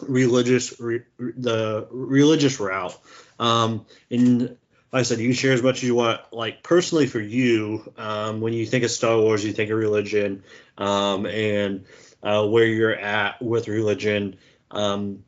religious 0.00 0.78
re, 0.80 1.02
the 1.18 1.86
religious 1.90 2.60
route. 2.60 2.96
Um 3.38 3.86
and 4.10 4.56
like 4.92 5.00
i 5.00 5.02
said 5.02 5.18
you 5.18 5.28
can 5.28 5.34
share 5.34 5.52
as 5.52 5.62
much 5.62 5.78
as 5.78 5.82
you 5.82 5.94
want 5.96 6.20
like 6.32 6.62
personally 6.62 7.08
for 7.08 7.18
you 7.18 7.92
um 7.98 8.40
when 8.40 8.52
you 8.52 8.64
think 8.64 8.84
of 8.84 8.90
star 8.92 9.18
wars 9.18 9.44
you 9.44 9.52
think 9.52 9.72
of 9.72 9.76
religion 9.76 10.44
um 10.78 11.26
and 11.26 11.84
uh, 12.24 12.46
where 12.46 12.64
you're 12.64 12.96
at 12.96 13.40
with 13.40 13.68
religion. 13.68 14.36
Um 14.70 15.24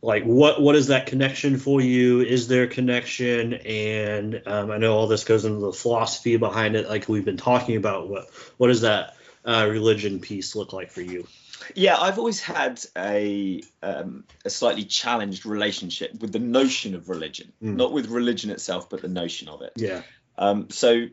like 0.00 0.24
what 0.24 0.60
what 0.60 0.74
is 0.74 0.88
that 0.88 1.06
connection 1.06 1.56
for 1.56 1.80
you? 1.80 2.20
Is 2.20 2.48
there 2.48 2.64
a 2.64 2.68
connection? 2.68 3.54
And 3.54 4.42
um, 4.46 4.70
i 4.70 4.78
know 4.78 4.94
all 4.94 5.06
this 5.06 5.24
goes 5.24 5.44
into 5.44 5.60
the 5.60 5.72
philosophy 5.72 6.36
behind 6.36 6.76
it 6.76 6.88
like 6.88 7.08
we've 7.08 7.24
been 7.24 7.36
talking 7.36 7.76
about. 7.76 8.08
What 8.08 8.28
what 8.56 8.68
does 8.68 8.82
that 8.82 9.16
uh, 9.44 9.66
religion 9.70 10.20
piece 10.20 10.56
look 10.56 10.72
like 10.72 10.90
for 10.90 11.02
you? 11.02 11.26
Yeah, 11.74 11.96
I've 11.98 12.18
always 12.18 12.40
had 12.40 12.84
a 12.96 13.62
um, 13.82 14.24
a 14.44 14.50
slightly 14.50 14.84
challenged 14.84 15.46
relationship 15.46 16.20
with 16.20 16.32
the 16.32 16.38
notion 16.38 16.94
of 16.94 17.08
religion, 17.08 17.52
mm. 17.62 17.76
not 17.76 17.92
with 17.92 18.08
religion 18.08 18.50
itself, 18.50 18.90
but 18.90 19.02
the 19.02 19.08
notion 19.08 19.48
of 19.48 19.62
it. 19.62 19.72
Yeah. 19.76 20.02
Um, 20.36 20.70
so, 20.70 21.06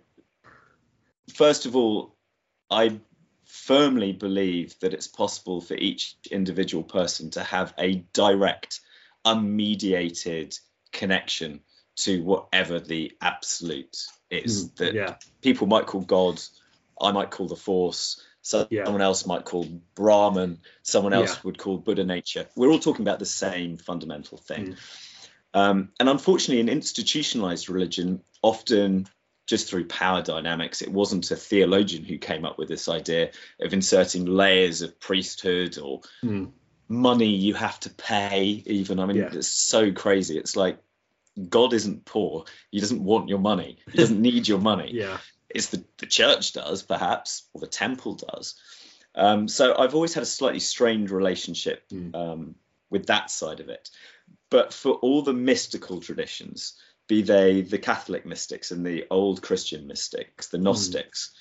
first 1.33 1.65
of 1.65 1.75
all, 1.75 2.15
I 2.69 2.99
firmly 3.45 4.13
believe 4.13 4.79
that 4.79 4.93
it's 4.93 5.07
possible 5.07 5.61
for 5.61 5.75
each 5.75 6.15
individual 6.31 6.83
person 6.83 7.29
to 7.31 7.43
have 7.43 7.73
a 7.77 7.95
direct, 8.13 8.79
unmediated 9.25 10.57
connection 10.91 11.61
to 11.97 12.23
whatever 12.23 12.79
the 12.79 13.11
absolute 13.21 13.97
is 14.29 14.69
mm, 14.69 14.75
that 14.77 14.93
yeah. 14.93 15.15
people 15.41 15.67
might 15.67 15.85
call 15.85 16.01
God 16.01 16.41
I 17.01 17.11
might 17.11 17.31
call 17.31 17.47
the 17.47 17.55
Force. 17.55 18.21
Someone 18.41 18.67
yeah. 18.71 18.85
else 19.01 19.25
might 19.25 19.45
call 19.45 19.67
Brahman. 19.95 20.59
Someone 20.81 21.13
else 21.13 21.35
yeah. 21.35 21.41
would 21.43 21.57
call 21.57 21.77
Buddha 21.77 22.03
nature. 22.03 22.47
We're 22.55 22.69
all 22.69 22.79
talking 22.79 23.05
about 23.05 23.19
the 23.19 23.25
same 23.25 23.77
fundamental 23.77 24.37
thing. 24.37 24.69
Mm. 24.73 24.77
Um, 25.53 25.89
and 25.99 26.09
unfortunately, 26.09 26.61
in 26.61 26.69
institutionalized 26.69 27.69
religion, 27.69 28.23
often 28.41 29.07
just 29.45 29.69
through 29.69 29.85
power 29.85 30.21
dynamics, 30.21 30.81
it 30.81 30.91
wasn't 30.91 31.29
a 31.29 31.35
theologian 31.35 32.03
who 32.03 32.17
came 32.17 32.45
up 32.45 32.57
with 32.57 32.67
this 32.67 32.87
idea 32.89 33.31
of 33.59 33.73
inserting 33.73 34.25
layers 34.25 34.81
of 34.81 34.99
priesthood 34.99 35.77
or 35.77 36.01
mm. 36.23 36.49
money 36.87 37.27
you 37.27 37.53
have 37.53 37.79
to 37.81 37.89
pay. 37.91 38.63
Even 38.65 38.99
I 38.99 39.05
mean, 39.05 39.17
yeah. 39.17 39.29
it's 39.33 39.49
so 39.49 39.91
crazy. 39.91 40.37
It's 40.37 40.55
like 40.55 40.79
God 41.49 41.73
isn't 41.73 42.05
poor. 42.05 42.45
He 42.71 42.79
doesn't 42.79 43.03
want 43.03 43.29
your 43.29 43.39
money. 43.39 43.77
He 43.91 43.97
doesn't 43.97 44.21
need 44.21 44.47
your 44.47 44.59
money. 44.59 44.91
Yeah 44.93 45.17
is 45.55 45.69
the, 45.69 45.83
the 45.97 46.05
church 46.05 46.53
does, 46.53 46.83
perhaps, 46.83 47.43
or 47.53 47.61
the 47.61 47.67
temple 47.67 48.15
does. 48.15 48.55
Um, 49.15 49.47
so 49.47 49.75
I've 49.77 49.95
always 49.95 50.13
had 50.13 50.23
a 50.23 50.27
slightly 50.27 50.59
strained 50.59 51.11
relationship 51.11 51.83
mm. 51.89 52.15
um, 52.15 52.55
with 52.89 53.07
that 53.07 53.29
side 53.29 53.59
of 53.59 53.69
it. 53.69 53.89
But 54.49 54.73
for 54.73 54.93
all 54.93 55.21
the 55.21 55.33
mystical 55.33 56.01
traditions, 56.01 56.77
be 57.07 57.21
they 57.21 57.61
the 57.61 57.77
Catholic 57.77 58.25
mystics 58.25 58.71
and 58.71 58.85
the 58.85 59.05
old 59.09 59.41
Christian 59.41 59.87
mystics, 59.87 60.47
the 60.47 60.57
hmm. 60.57 60.65
Gnostics, 60.65 61.31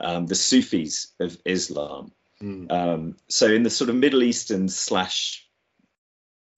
mm. 0.00 0.06
um, 0.06 0.26
the 0.26 0.34
Sufis 0.34 1.12
of 1.20 1.36
Islam, 1.44 2.12
mm. 2.42 3.14
so 3.28 3.46
in 3.46 3.62
the 3.62 3.70
sort 3.70 3.90
of 3.90 3.96
Middle 3.96 4.22
Eastern 4.22 4.68
slash 4.68 5.46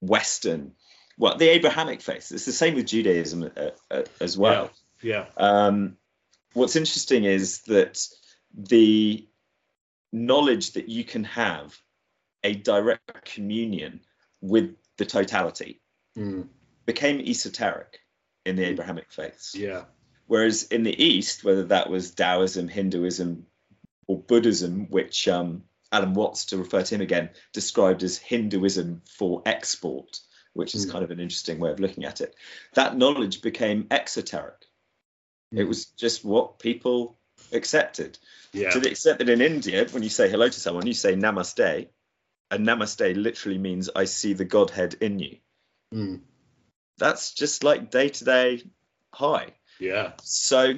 Western, 0.01 0.73
well, 1.19 1.37
the 1.37 1.49
Abrahamic 1.49 2.01
faith, 2.01 2.31
it's 2.33 2.47
the 2.47 2.53
same 2.53 2.75
with 2.75 2.87
Judaism 2.87 3.51
uh, 3.57 3.71
uh, 3.91 4.03
as 4.21 4.39
well. 4.39 4.71
Yeah. 5.03 5.27
yeah. 5.39 5.87
What's 6.53 6.77
interesting 6.77 7.25
is 7.25 7.61
that 7.63 8.05
the 8.55 9.27
knowledge 10.13 10.73
that 10.73 10.89
you 10.89 11.05
can 11.05 11.25
have 11.25 11.79
a 12.43 12.55
direct 12.55 13.25
communion 13.25 14.01
with 14.41 14.75
the 14.97 15.05
totality 15.05 15.81
mm. 16.17 16.49
became 16.87 17.21
esoteric 17.21 18.01
in 18.45 18.57
the 18.57 18.65
Abrahamic 18.65 19.13
faiths. 19.13 19.55
Yeah. 19.55 19.85
Whereas 20.27 20.65
in 20.65 20.83
the 20.83 21.05
East, 21.05 21.45
whether 21.45 21.65
that 21.65 21.91
was 21.91 22.13
Taoism, 22.13 22.69
Hinduism, 22.69 23.47
or 24.07 24.19
Buddhism, 24.19 24.89
which 24.91 25.29
um, 25.29 25.65
Alan 25.93 26.15
Watts, 26.15 26.47
to 26.47 26.59
refer 26.59 26.83
to 26.83 26.95
him 26.95 27.01
again, 27.01 27.31
described 27.53 28.03
as 28.03 28.19
Hinduism 28.19 29.03
for 29.07 29.43
export, 29.47 30.21
which 30.53 30.75
is 30.75 30.87
mm. 30.87 30.93
kind 30.93 31.05
of 31.05 31.11
an 31.11 31.21
interesting 31.21 31.59
way 31.59 31.71
of 31.71 31.81
looking 31.81 32.05
at 32.05 32.21
it, 32.21 32.35
that 32.75 32.97
knowledge 32.97 33.43
became 33.43 33.87
exoteric. 33.91 34.67
It 35.53 35.65
was 35.65 35.87
just 35.87 36.25
what 36.25 36.59
people 36.59 37.19
accepted. 37.53 38.19
Yeah. 38.53 38.71
To 38.71 38.81
the 38.81 38.91
extent 38.91 39.19
that 39.19 39.29
in 39.29 39.41
India, 39.41 39.87
when 39.91 40.03
you 40.03 40.09
say 40.09 40.29
hello 40.29 40.49
to 40.49 40.61
someone, 40.61 40.87
you 40.87 40.95
say 40.95 41.15
namaste, 41.15 41.89
and 42.51 42.67
namaste 42.67 43.17
literally 43.17 43.59
means 43.59 43.91
I 43.95 44.05
see 44.05 44.33
the 44.33 44.45
Godhead 44.45 44.95
in 45.01 45.19
you. 45.19 45.39
Mm. 45.95 46.21
That's 46.99 47.33
just 47.33 47.65
like 47.65 47.91
day 47.91 48.09
to 48.09 48.25
day 48.25 48.63
hi. 49.13 49.55
Yeah. 49.79 50.13
So 50.23 50.75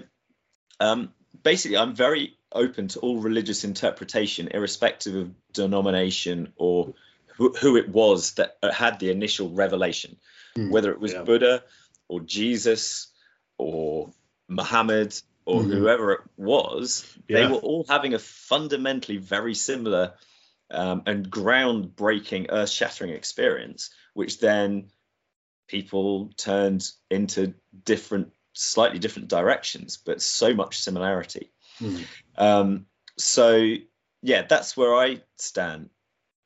um, 0.81 1.12
basically, 1.43 1.79
I'm 1.79 1.95
very 1.95 2.37
open 2.52 2.88
to 2.88 3.00
all 3.00 3.19
religious 3.19 3.64
interpretation, 3.64 4.49
irrespective 4.49 5.14
of 5.14 5.52
denomination 5.52 6.52
or 6.57 6.95
who, 7.37 7.55
who 7.55 7.76
it 7.76 7.88
was 7.88 8.33
that 8.35 8.57
had 8.62 8.99
the 8.99 9.11
initial 9.11 9.50
revelation, 9.50 10.17
mm. 10.57 10.71
whether 10.71 10.93
it 10.93 11.00
was 11.00 11.12
yeah. 11.12 11.23
Buddha 11.23 11.64
or 12.09 12.21
Jesus 12.21 13.09
or 13.59 14.12
Muhammad 14.49 15.15
or 15.45 15.61
mm-hmm. 15.61 15.73
whoever 15.73 16.13
it 16.13 16.21
was, 16.37 17.05
yeah. 17.29 17.41
they 17.41 17.47
were 17.47 17.59
all 17.59 17.85
having 17.89 18.15
a 18.15 18.19
fundamentally 18.19 19.19
very 19.19 19.55
similar 19.55 20.15
um, 20.71 21.03
and 21.07 21.31
groundbreaking, 21.31 22.47
earth 22.51 22.71
shattering 22.71 23.11
experience, 23.11 23.91
which 24.15 24.39
then 24.39 24.89
people 25.69 26.31
turned 26.37 26.89
into 27.11 27.55
different 27.85 28.33
slightly 28.55 28.99
different 28.99 29.29
directions, 29.29 29.97
but 29.97 30.21
so 30.21 30.55
much 30.55 30.79
similarity. 30.79 31.51
Mm. 31.81 32.05
Um, 32.37 32.87
so 33.19 33.75
yeah, 34.23 34.43
that's 34.49 34.77
where 34.77 34.95
I 34.95 35.23
stand 35.39 35.91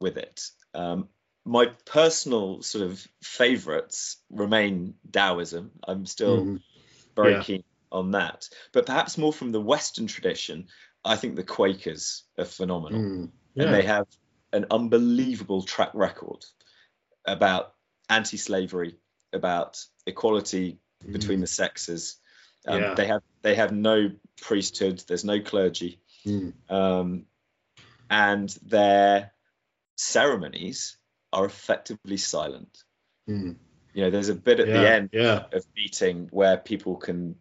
with 0.01 0.17
it. 0.17 0.49
Um, 0.73 1.09
my 1.45 1.67
personal 1.85 2.63
sort 2.63 2.85
of 2.85 3.07
favorites 3.23 4.17
remain 4.31 4.95
Taoism. 5.11 5.71
I'm 5.87 6.07
still 6.07 6.45
Mhm. 6.45 6.63
very 7.15 7.33
Yeah. 7.33 7.43
keen 7.43 7.65
on 7.93 8.13
that, 8.13 8.49
but 8.73 8.87
perhaps 8.87 9.19
more 9.19 9.33
from 9.33 9.53
the 9.53 9.61
Western 9.61 10.07
tradition. 10.07 10.69
I 11.05 11.17
think 11.17 11.37
the 11.37 11.45
Quakers 11.45 12.25
are 12.39 12.45
phenomenal 12.45 13.01
Mm. 13.01 13.31
and 13.57 13.75
they 13.75 13.83
have 13.83 14.07
an 14.53 14.67
unbelievable 14.71 15.63
track 15.63 15.91
record 15.95 16.45
about 17.25 17.75
anti-slavery, 18.09 18.97
about 19.33 19.85
equality 20.07 20.79
between 21.11 21.41
the 21.41 21.47
sexes. 21.47 22.17
Um, 22.67 22.81
Yeah. 22.81 22.95
They 22.95 23.07
have 23.07 23.23
they 23.43 23.55
have 23.55 23.73
no 23.73 24.11
priesthood. 24.41 24.99
There's 25.07 25.25
no 25.25 25.41
clergy, 25.41 26.01
Mm. 26.25 26.53
um, 26.69 27.27
and 28.11 28.49
their 28.63 29.33
ceremonies 29.97 30.97
are 31.33 31.45
effectively 31.45 32.17
silent. 32.17 32.83
Mm. 33.29 33.57
You 33.95 34.03
know, 34.03 34.11
there's 34.11 34.29
a 34.29 34.35
bit 34.35 34.61
at 34.61 34.69
yeah. 34.69 34.81
the 34.81 34.91
end 34.91 35.11
Yeah. 35.13 35.47
of 35.53 35.65
meeting 35.75 36.29
where 36.31 36.57
people 36.57 36.97
can 36.97 37.37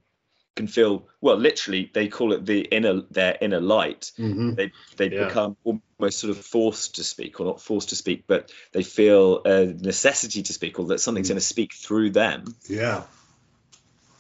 can 0.56 0.68
feel 0.68 1.08
well. 1.22 1.38
Literally, 1.38 1.92
they 1.94 2.08
call 2.08 2.34
it 2.34 2.46
the 2.46 2.62
inner 2.62 3.02
their 3.12 3.38
inner 3.42 3.62
light. 3.62 4.12
hmm 4.18 4.54
they 4.56 4.72
they 4.98 5.10
Yeah. 5.10 5.28
become 5.28 5.58
almost 5.64 6.20
sort 6.20 6.32
of 6.32 6.38
forced 6.38 6.96
to 6.96 7.04
speak 7.04 7.40
or 7.40 7.46
not 7.46 7.62
forced 7.62 7.90
to 7.90 7.96
speak 7.96 8.24
but 8.28 8.52
they 8.72 8.84
feel 8.84 9.42
a 9.46 9.66
necessity 9.66 10.44
to 10.44 10.54
speak 10.54 10.80
or 10.80 10.86
that 10.88 11.00
something's 11.00 11.28
Mm. 11.28 11.32
going 11.32 11.40
to 11.40 11.46
speak 11.46 11.74
through 11.74 12.10
them 12.12 12.46
Yeah. 12.70 13.04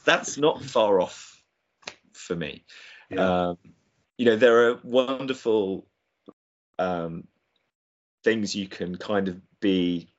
that's 0.04 0.38
not 0.38 0.63
far 0.63 1.00
off 1.00 1.42
for 2.13 2.36
me 2.36 2.65
Yeah. 3.10 3.50
um, 3.50 3.58
you 4.18 4.25
know 4.25 4.36
there 4.36 4.70
are 4.70 4.80
wonderful 4.84 5.88
um, 6.80 7.27
things 8.24 8.56
you 8.56 8.68
can 8.68 8.98
kind 8.98 9.27
of 9.27 9.39
be 9.62 10.10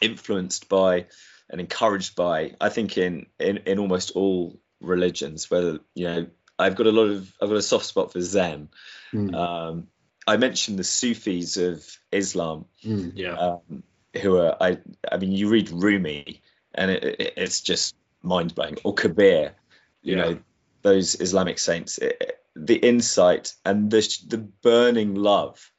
influenced 0.00 0.68
by 0.68 1.06
and 1.50 1.60
encouraged 1.60 2.16
by 2.16 2.54
i 2.60 2.68
think 2.68 2.96
in 2.98 3.26
in, 3.38 3.58
in 3.66 3.78
almost 3.78 4.12
all 4.12 4.58
religions 4.80 5.50
whether 5.50 5.78
you 5.94 6.04
know 6.06 6.26
i've 6.58 6.74
got 6.76 6.86
a 6.86 6.92
lot 6.92 7.08
of 7.08 7.32
i've 7.40 7.48
got 7.48 7.56
a 7.58 7.62
soft 7.62 7.86
spot 7.86 8.12
for 8.12 8.20
zen 8.20 8.68
Mm. 9.14 9.34
um, 9.34 9.86
I 10.26 10.36
mentioned 10.36 10.78
the 10.78 10.84
Sufis 10.84 11.56
of 11.56 11.86
Islam, 12.10 12.66
Mm. 12.84 13.12
Yeah. 13.14 13.36
um, 13.38 13.84
who 14.20 14.36
are 14.38 14.56
I 14.60 14.78
I 15.10 15.16
mean 15.18 15.30
you 15.30 15.48
read 15.48 15.70
Rumi 15.70 16.42
and 16.74 16.90
it, 16.90 17.04
it, 17.04 17.34
it's 17.36 17.60
just 17.60 17.94
mind 18.22 18.54
blowing 18.54 18.76
or 18.82 18.92
Kabir, 18.92 19.54
you 20.02 20.16
Yeah. 20.16 20.22
know 20.22 20.38
those 20.82 21.20
Islamic 21.20 21.58
saints, 21.60 21.98
it, 21.98 22.16
it- 22.20 22.38
the 22.56 22.74
insight 22.76 23.54
and 23.64 23.90
the 23.90 24.00
the 24.26 24.38
burning 24.38 25.14
love 25.14 25.70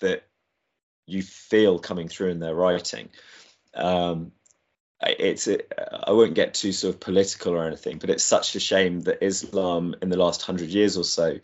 that 0.00 0.22
you 1.06 1.22
feel 1.22 1.78
coming 1.80 2.08
through 2.08 2.30
in 2.30 2.38
their 2.38 2.54
writing. 2.54 3.08
Um, 3.74 4.32
I- 5.04 5.16
it's 5.18 5.48
I 5.48 6.12
won't 6.12 6.34
get 6.34 6.54
too 6.54 6.72
sort 6.72 6.94
of 6.94 7.00
political 7.00 7.52
or 7.52 7.66
anything, 7.66 7.98
but 7.98 8.10
it's 8.10 8.24
such 8.24 8.54
a 8.56 8.60
shame 8.60 9.00
that 9.02 9.22
Islam 9.24 9.94
in 10.00 10.08
the 10.08 10.16
last 10.16 10.42
hundred 10.42 10.70
years 10.70 10.96
or 10.96 11.04
so 11.04 11.38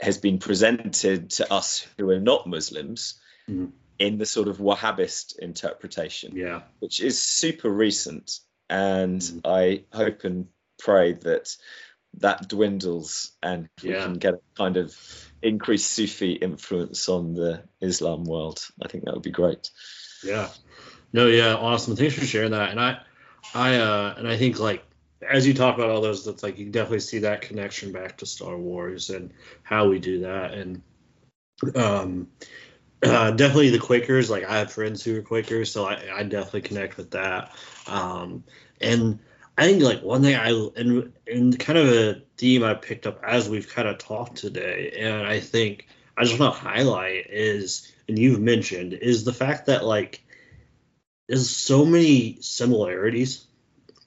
has 0.00 0.18
been 0.18 0.38
presented 0.38 1.30
to 1.30 1.52
us 1.52 1.86
who 1.96 2.10
are 2.10 2.20
not 2.20 2.46
Muslims 2.46 3.20
Mhm. 3.48 3.72
in 3.98 4.18
the 4.18 4.26
sort 4.26 4.48
of 4.48 4.58
Wahhabist 4.58 5.38
interpretation, 5.38 6.36
Yeah. 6.36 6.62
which 6.78 7.00
is 7.00 7.20
super 7.20 7.70
recent. 7.70 8.38
And 8.68 9.20
Mhm. 9.20 9.40
I 9.44 9.84
hope 9.96 10.24
and 10.24 10.48
pray 10.78 11.12
that 11.12 11.56
that 12.14 12.48
dwindles 12.48 13.32
and 13.42 13.68
we 13.82 13.90
Yeah. 13.90 14.04
can 14.04 14.14
get 14.14 14.34
a 14.34 14.40
kind 14.56 14.76
of 14.76 14.96
increased 15.42 15.90
Sufi 15.90 16.32
influence 16.32 17.08
on 17.08 17.34
the 17.34 17.62
Islam 17.80 18.24
world. 18.24 18.60
I 18.82 18.88
think 18.88 19.04
that 19.04 19.14
would 19.14 19.22
be 19.22 19.30
great. 19.30 19.70
Yeah. 20.22 20.50
No, 21.12 21.26
yeah, 21.26 21.54
awesome. 21.54 21.96
Thanks 21.96 22.14
for 22.14 22.24
sharing 22.24 22.52
that. 22.52 22.70
And 22.70 22.80
I 22.80 23.00
I 23.54 23.76
uh 23.76 24.14
and 24.16 24.28
I 24.28 24.36
think 24.36 24.58
like 24.58 24.84
as 25.28 25.46
you 25.46 25.54
talk 25.54 25.76
about 25.76 25.90
all 25.90 26.00
those 26.00 26.24
that's 26.24 26.42
like 26.42 26.58
you 26.58 26.70
definitely 26.70 27.00
see 27.00 27.20
that 27.20 27.42
connection 27.42 27.92
back 27.92 28.18
to 28.18 28.26
Star 28.26 28.56
Wars 28.56 29.10
and 29.10 29.32
how 29.62 29.88
we 29.88 29.98
do 29.98 30.20
that 30.20 30.54
and 30.54 30.82
um 31.74 32.28
uh, 33.02 33.30
definitely 33.30 33.70
the 33.70 33.78
Quakers, 33.78 34.28
like 34.28 34.44
I 34.44 34.58
have 34.58 34.72
friends 34.72 35.02
who 35.02 35.18
are 35.18 35.22
Quakers, 35.22 35.72
so 35.72 35.86
I, 35.86 36.02
I 36.14 36.22
definitely 36.22 36.62
connect 36.62 36.98
with 36.98 37.12
that. 37.12 37.50
Um, 37.86 38.44
and 38.80 39.18
I 39.56 39.66
think 39.66 39.82
like 39.82 40.02
one 40.02 40.22
thing 40.22 40.36
I 40.36 40.50
and 40.76 41.12
and 41.26 41.58
kind 41.58 41.78
of 41.78 41.88
a 41.88 42.22
theme 42.36 42.62
I 42.62 42.74
picked 42.74 43.06
up 43.06 43.22
as 43.24 43.48
we've 43.48 43.68
kind 43.68 43.88
of 43.88 43.98
talked 43.98 44.36
today, 44.36 44.96
and 44.98 45.26
I 45.26 45.40
think 45.40 45.86
I 46.16 46.24
just 46.24 46.38
want 46.38 46.54
to 46.54 46.60
highlight 46.60 47.26
is, 47.30 47.90
and 48.06 48.18
you've 48.18 48.40
mentioned, 48.40 48.92
is 48.92 49.24
the 49.24 49.32
fact 49.32 49.66
that 49.66 49.84
like 49.84 50.22
there's 51.30 51.48
so 51.48 51.84
many 51.84 52.38
similarities 52.40 53.46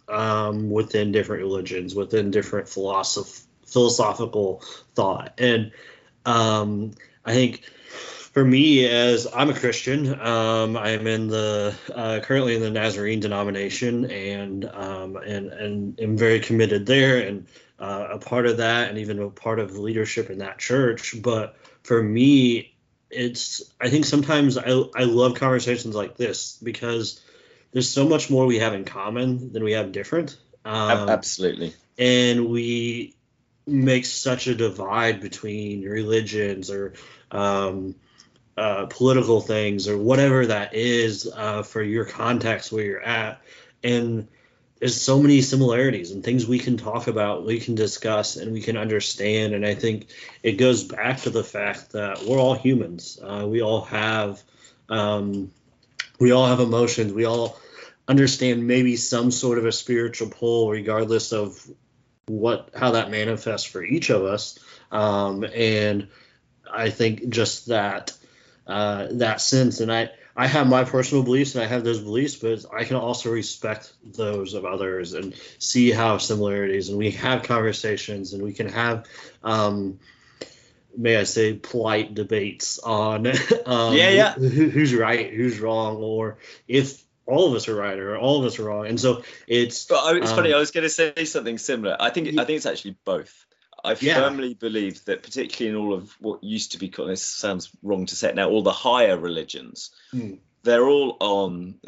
um, 0.09 0.69
within 0.69 1.11
different 1.11 1.43
religions, 1.43 1.95
within 1.95 2.31
different 2.31 2.67
philosoph- 2.67 3.45
philosophical 3.65 4.61
thought, 4.93 5.33
and 5.37 5.71
um, 6.25 6.91
I 7.25 7.33
think 7.33 7.63
for 8.33 8.43
me 8.43 8.87
as 8.87 9.27
i'm 9.35 9.51
a 9.51 9.53
christian 9.53 10.19
um, 10.19 10.75
i'm 10.75 11.05
in 11.05 11.27
the 11.27 11.71
uh, 11.93 12.19
currently 12.23 12.55
in 12.55 12.63
the 12.63 12.71
nazarene 12.71 13.19
denomination 13.19 14.09
and 14.09 14.65
um, 14.73 15.17
and 15.17 15.53
and 15.53 15.99
am 15.99 16.17
very 16.17 16.39
committed 16.39 16.83
there 16.87 17.27
and 17.27 17.45
uh, 17.83 18.07
a 18.11 18.17
part 18.17 18.47
of 18.47 18.57
that 18.57 18.89
and 18.89 18.97
even 18.97 19.19
a 19.19 19.29
part 19.29 19.59
of 19.59 19.73
the 19.73 19.81
leadership 19.81 20.29
in 20.29 20.37
that 20.37 20.57
church. 20.57 21.21
But 21.21 21.57
for 21.83 22.01
me 22.01 22.72
it's 23.13 23.61
i 23.79 23.89
think 23.89 24.05
sometimes 24.05 24.57
i, 24.57 24.69
I 24.69 25.03
love 25.03 25.35
conversations 25.35 25.95
like 25.95 26.17
this 26.17 26.57
because 26.61 27.21
there's 27.71 27.89
so 27.89 28.07
much 28.07 28.29
more 28.29 28.45
we 28.45 28.59
have 28.59 28.73
in 28.73 28.85
common 28.85 29.51
than 29.53 29.63
we 29.63 29.73
have 29.73 29.91
different 29.91 30.37
um, 30.65 31.09
Absolutely. 31.09 31.73
and 31.97 32.47
we 32.47 33.15
make 33.65 34.05
such 34.05 34.47
a 34.47 34.55
divide 34.55 35.21
between 35.21 35.83
religions 35.83 36.69
or 36.69 36.93
um, 37.31 37.95
uh, 38.57 38.85
political 38.85 39.41
things 39.41 39.87
or 39.87 39.97
whatever 39.97 40.45
that 40.45 40.73
is 40.73 41.29
uh, 41.33 41.63
for 41.63 41.81
your 41.81 42.05
context 42.05 42.71
where 42.71 42.83
you're 42.83 43.03
at 43.03 43.41
and 43.83 44.27
there's 44.83 45.01
so 45.01 45.17
many 45.17 45.41
similarities 45.41 46.11
and 46.11 46.25
things 46.25 46.45
we 46.45 46.59
can 46.59 46.75
talk 46.75 47.07
about 47.07 47.45
we 47.45 47.57
can 47.57 47.73
discuss 47.73 48.35
and 48.35 48.51
we 48.51 48.59
can 48.59 48.75
understand. 48.75 49.53
And 49.53 49.65
i 49.65 49.75
think 49.75 50.07
it 50.43 50.57
goes 50.57 50.83
back 50.83 51.21
to 51.21 51.29
the 51.29 51.41
fact 51.41 51.93
that 51.93 52.25
we're 52.25 52.37
all 52.37 52.53
humans. 52.53 53.17
Uh, 53.23 53.45
we 53.47 53.61
all 53.61 53.83
have 53.85 54.43
um, 54.89 55.51
we 56.19 56.33
all 56.33 56.47
have 56.47 56.59
emotions. 56.59 57.13
We 57.13 57.23
all 57.23 57.57
understand 58.09 58.67
maybe 58.67 58.97
some 58.97 59.31
sort 59.31 59.57
of 59.57 59.65
a 59.65 59.71
spiritual 59.71 60.27
pull 60.27 60.69
regardless 60.69 61.31
of 61.31 61.65
what 62.25 62.71
how 62.75 62.91
that 62.91 63.09
manifests 63.09 63.65
for 63.65 63.81
each 63.81 64.09
of 64.09 64.25
us. 64.25 64.59
Um, 64.91 65.45
and 65.45 66.09
i 66.69 66.89
think 66.89 67.29
just 67.29 67.67
that 67.67 68.11
uh, 68.67 69.07
that 69.11 69.39
sense. 69.39 69.79
And 69.79 69.93
i 69.93 70.09
i 70.35 70.47
have 70.47 70.67
my 70.67 70.83
personal 70.83 71.23
beliefs 71.23 71.55
and 71.55 71.63
i 71.63 71.67
have 71.67 71.83
those 71.83 71.99
beliefs 71.99 72.35
but 72.35 72.65
i 72.73 72.83
can 72.83 72.95
also 72.95 73.31
respect 73.31 73.93
those 74.03 74.53
of 74.53 74.65
others 74.65 75.13
and 75.13 75.33
see 75.59 75.91
how 75.91 76.17
similarities 76.17 76.89
and 76.89 76.97
we 76.97 77.11
have 77.11 77.43
conversations 77.43 78.33
and 78.33 78.43
we 78.43 78.53
can 78.53 78.69
have 78.69 79.05
um, 79.43 79.99
may 80.97 81.17
i 81.17 81.23
say 81.23 81.53
polite 81.53 82.13
debates 82.13 82.79
on 82.79 83.27
um, 83.65 83.95
Yeah, 83.95 84.09
yeah. 84.09 84.33
who, 84.33 84.69
who's 84.69 84.93
right 84.93 85.31
who's 85.33 85.59
wrong 85.59 85.97
or 85.97 86.37
if 86.67 87.03
all 87.25 87.47
of 87.47 87.53
us 87.55 87.69
are 87.69 87.75
right 87.75 87.97
or 87.97 88.17
all 88.17 88.39
of 88.39 88.45
us 88.45 88.59
are 88.59 88.63
wrong 88.65 88.85
and 88.85 88.99
so 88.99 89.23
it's 89.47 89.85
But 89.85 90.17
it's 90.17 90.31
funny. 90.31 90.51
Um, 90.51 90.57
I 90.57 90.59
was 90.59 90.71
going 90.71 90.83
to 90.83 90.89
say 90.89 91.25
something 91.25 91.57
similar. 91.57 91.95
I 91.99 92.09
think 92.09 92.27
Ye- 92.33 92.39
I 92.39 92.43
think 92.45 92.57
it's 92.57 92.65
actually 92.65 92.97
both. 93.05 93.45
I 93.83 93.95
Yeah. 93.95 94.15
firmly 94.15 94.53
believe 94.53 95.03
that, 95.05 95.23
particularly 95.23 95.77
in 95.77 95.83
all 95.83 95.93
of 95.93 96.11
what 96.19 96.43
used 96.43 96.71
to 96.71 96.77
be 96.77 96.89
called, 96.89 97.09
this 97.09 97.23
sounds 97.23 97.69
wrong 97.81 98.05
to 98.05 98.15
say 98.15 98.33
now, 98.33 98.49
all 98.49 98.63
the 98.63 98.71
higher 98.71 99.17
religions, 99.17 99.91
Hmm. 100.11 100.35
they're 100.63 100.87
all 100.87 101.17
on, 101.19 101.79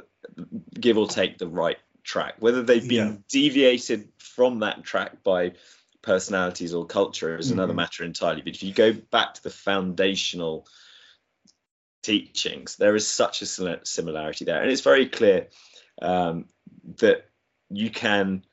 give 0.74 0.98
or 0.98 1.08
take, 1.08 1.38
the 1.38 1.48
right 1.48 1.78
track. 2.04 2.36
Whether 2.40 2.64
they've 2.64 2.88
been 2.88 3.08
Yeah. 3.08 3.18
deviated 3.30 4.10
from 4.18 4.60
that 4.60 4.84
track 4.84 5.24
by 5.24 5.54
personalities 6.02 6.74
or 6.74 6.86
culture 6.86 7.38
is 7.38 7.52
another 7.52 7.74
Mhm. 7.74 7.78
matter 7.78 8.04
entirely. 8.04 8.42
But 8.42 8.56
if 8.56 8.64
you 8.64 8.74
go 8.74 8.94
back 8.94 9.36
to 9.36 9.44
the 9.44 9.50
foundational 9.50 10.68
teachings, 12.04 12.76
there 12.76 12.96
is 12.96 13.08
such 13.08 13.42
a 13.42 13.46
similarity 13.86 14.46
there, 14.46 14.62
and 14.62 14.70
it's 14.70 14.82
very 14.82 15.08
clear 15.08 15.48
um, 16.02 16.48
that 16.98 17.30
you 17.70 17.90
can 17.90 18.46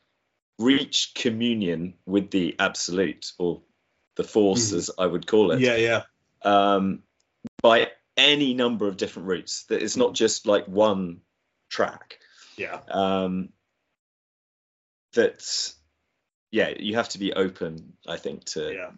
reach 0.62 1.12
communion 1.14 1.94
with 2.06 2.30
the 2.30 2.54
absolute 2.58 3.32
or 3.38 3.62
the 4.16 4.24
force, 4.24 4.72
Mhm. 4.72 4.76
as 4.76 4.90
I 4.98 5.06
would 5.06 5.26
call 5.26 5.52
it, 5.52 5.60
yeah 5.60 5.76
yeah 5.76 6.02
um, 6.42 7.02
by 7.62 7.90
any 8.16 8.54
number 8.54 8.88
of 8.88 8.96
different 8.96 9.28
routes. 9.28 9.64
That 9.64 9.82
it's 9.82 9.96
not 9.96 10.14
just 10.14 10.46
like 10.46 10.66
one 10.66 11.22
track. 11.70 12.18
yeah 12.56 12.80
Um, 12.88 13.52
that 15.14 15.72
yeah, 16.50 16.72
you 16.78 16.94
have 16.96 17.08
to 17.10 17.18
be 17.18 17.32
open, 17.32 17.96
I 18.06 18.16
think, 18.18 18.44
to 18.52 18.72
Yeah. 18.72 18.90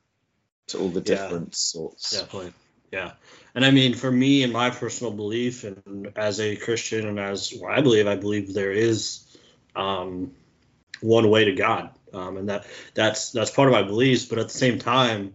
to 0.68 0.78
all 0.78 0.88
the 0.88 1.00
Yeah. 1.00 1.16
different 1.16 1.54
sorts. 1.54 2.10
Definitely. 2.10 2.52
Yeah. 2.92 3.12
And 3.54 3.64
I 3.64 3.70
mean, 3.70 3.94
for 3.94 4.10
me 4.10 4.42
and 4.42 4.52
my 4.52 4.70
personal 4.70 5.12
belief, 5.12 5.64
and 5.64 6.12
as 6.16 6.40
a 6.40 6.56
Christian, 6.56 7.06
and 7.06 7.18
as 7.18 7.52
what 7.52 7.76
I 7.76 7.80
believe, 7.80 8.06
I 8.06 8.16
believe 8.16 8.54
there 8.54 8.72
is 8.72 9.24
um, 9.76 10.34
one 11.04 11.28
way 11.28 11.44
to 11.44 11.52
God, 11.52 11.90
um, 12.14 12.38
and 12.38 12.48
that 12.48 12.66
that's 12.94 13.30
that's 13.32 13.50
part 13.50 13.68
of 13.68 13.72
my 13.72 13.82
beliefs. 13.82 14.24
But 14.24 14.38
at 14.38 14.48
the 14.48 14.54
same 14.54 14.78
time, 14.78 15.34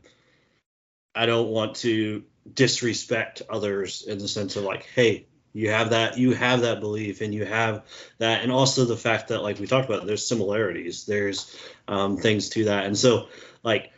I 1.14 1.28
don't 1.28 1.50
want 1.50 1.76
to 1.78 2.24
disrespect 2.52 3.44
others 3.50 4.02
in 4.02 4.18
the 4.18 4.28
sense 4.28 4.56
of 4.56 4.64
like, 4.64 4.84
hey, 4.96 5.28
you 5.54 5.70
have 5.70 5.92
that, 5.92 6.18
you 6.18 6.34
have 6.34 6.62
that 6.62 6.80
belief, 6.80 7.22
and 7.22 7.34
you 7.34 7.46
have 7.46 7.84
that, 8.18 8.42
and 8.42 8.52
also 8.52 8.86
the 8.86 8.98
fact 8.98 9.28
that 9.28 9.44
like 9.44 9.60
we 9.60 9.68
talked 9.68 9.88
about, 9.88 10.08
there's 10.08 10.26
similarities, 10.26 11.06
there's 11.06 11.56
um, 11.88 12.18
things 12.18 12.50
to 12.50 12.66
that, 12.66 12.86
and 12.86 12.98
so 12.98 13.28
like 13.64 13.92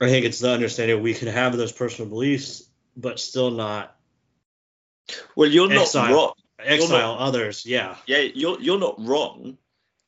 I 0.00 0.08
think 0.08 0.24
it's 0.24 0.38
the 0.38 0.50
understanding 0.50 1.02
we 1.02 1.14
can 1.14 1.28
have 1.28 1.56
those 1.56 1.72
personal 1.72 2.08
beliefs, 2.08 2.64
but 2.96 3.20
still 3.20 3.50
not 3.50 3.94
Well, 5.36 5.50
you're 5.50 5.68
not 5.68 5.82
Exile. 5.82 6.14
wrong. 6.14 6.32
exile 6.58 7.16
others. 7.18 7.66
Yeah, 7.66 7.96
Yeah, 8.06 8.18
you're 8.34 8.60
you're 8.60 8.78
not 8.78 8.94
wrong. 8.98 9.58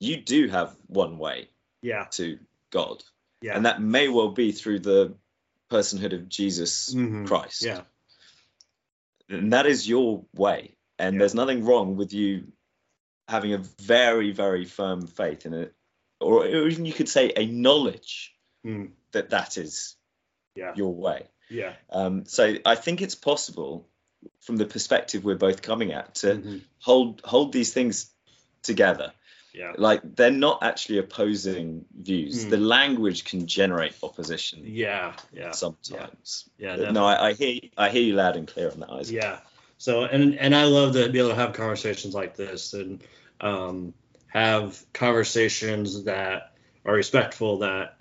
You 0.01 0.17
do 0.17 0.49
have 0.49 0.75
one 0.87 1.19
way 1.19 1.49
yeah, 1.83 2.07
to 2.13 2.39
God, 2.71 3.03
yeah, 3.43 3.55
and 3.57 3.67
that 3.67 3.81
may 3.81 4.09
well 4.09 4.31
be 4.31 4.51
through 4.53 4.81
the 4.81 5.15
personhood 5.71 6.13
of 6.15 6.29
Jesus 6.29 6.93
Mhm. 6.95 7.27
Christ. 7.27 7.63
yeah, 7.63 7.83
and 9.29 9.53
that 9.53 9.67
is 9.67 9.89
your 9.89 10.25
way 10.35 10.75
and 10.99 11.15
Yeah. 11.15 11.19
there's 11.21 11.35
nothing 11.35 11.65
wrong 11.65 11.97
with 11.97 12.13
you 12.13 12.53
having 13.29 13.53
a 13.55 13.59
very 13.59 14.33
very 14.33 14.65
firm 14.65 15.07
faith 15.07 15.47
in 15.47 15.55
it 15.55 15.75
or 16.21 16.47
even 16.47 16.85
you 16.85 16.93
could 16.93 17.09
say 17.09 17.33
a 17.37 17.47
knowledge 17.47 18.35
Mm. 18.67 18.93
that 19.13 19.31
that 19.31 19.57
is 19.57 19.97
Yeah. 20.57 20.75
your 20.75 20.93
way 20.95 21.29
yeah. 21.49 21.77
um, 21.91 22.25
so 22.27 22.57
i 22.67 22.75
think 22.75 23.01
it's 23.03 23.15
possible 23.15 23.89
from 24.41 24.57
the 24.57 24.67
perspective 24.67 25.25
we're 25.25 25.37
both 25.37 25.63
coming 25.63 25.93
at 25.93 26.17
to 26.17 26.27
Mhm. 26.39 26.61
hold 26.81 27.21
hold 27.25 27.53
these 27.53 27.73
things 27.73 28.11
together 28.63 29.13
Yeah, 29.53 29.73
like 29.77 30.01
they're 30.17 30.31
not 30.31 30.63
actually 30.63 30.99
opposing 30.99 31.85
views 31.99 32.47
Mm. 32.47 32.51
the 32.51 32.57
language 32.57 33.25
can 33.25 33.47
generate 33.47 33.95
opposition 34.03 34.63
yeah, 34.65 35.15
yeah, 35.33 35.51
sometimes 35.51 36.49
yeah. 36.59 36.77
But 36.77 36.93
no 36.93 37.05
I, 37.05 37.29
I 37.29 37.33
hear 37.35 37.61
I 37.77 37.91
hear 37.91 38.03
you 38.03 38.15
loud 38.15 38.37
and 38.37 38.47
clear 38.47 38.71
on 38.71 38.81
that 38.81 38.91
Isaac. 38.91 39.17
Yeah. 39.17 39.41
So 39.79 40.05
and 40.05 40.39
and 40.39 40.55
I 40.55 40.65
love 40.65 40.93
to 40.93 41.09
be 41.09 41.19
able 41.19 41.31
to 41.31 41.35
have 41.35 41.53
conversations 41.55 42.15
like 42.15 42.37
this 42.37 42.75
and 42.75 43.03
um, 43.41 43.95
have 44.29 44.81
conversations 44.93 46.05
that 46.05 46.53
are 46.85 46.95
respectful 46.95 47.59
that 47.59 48.00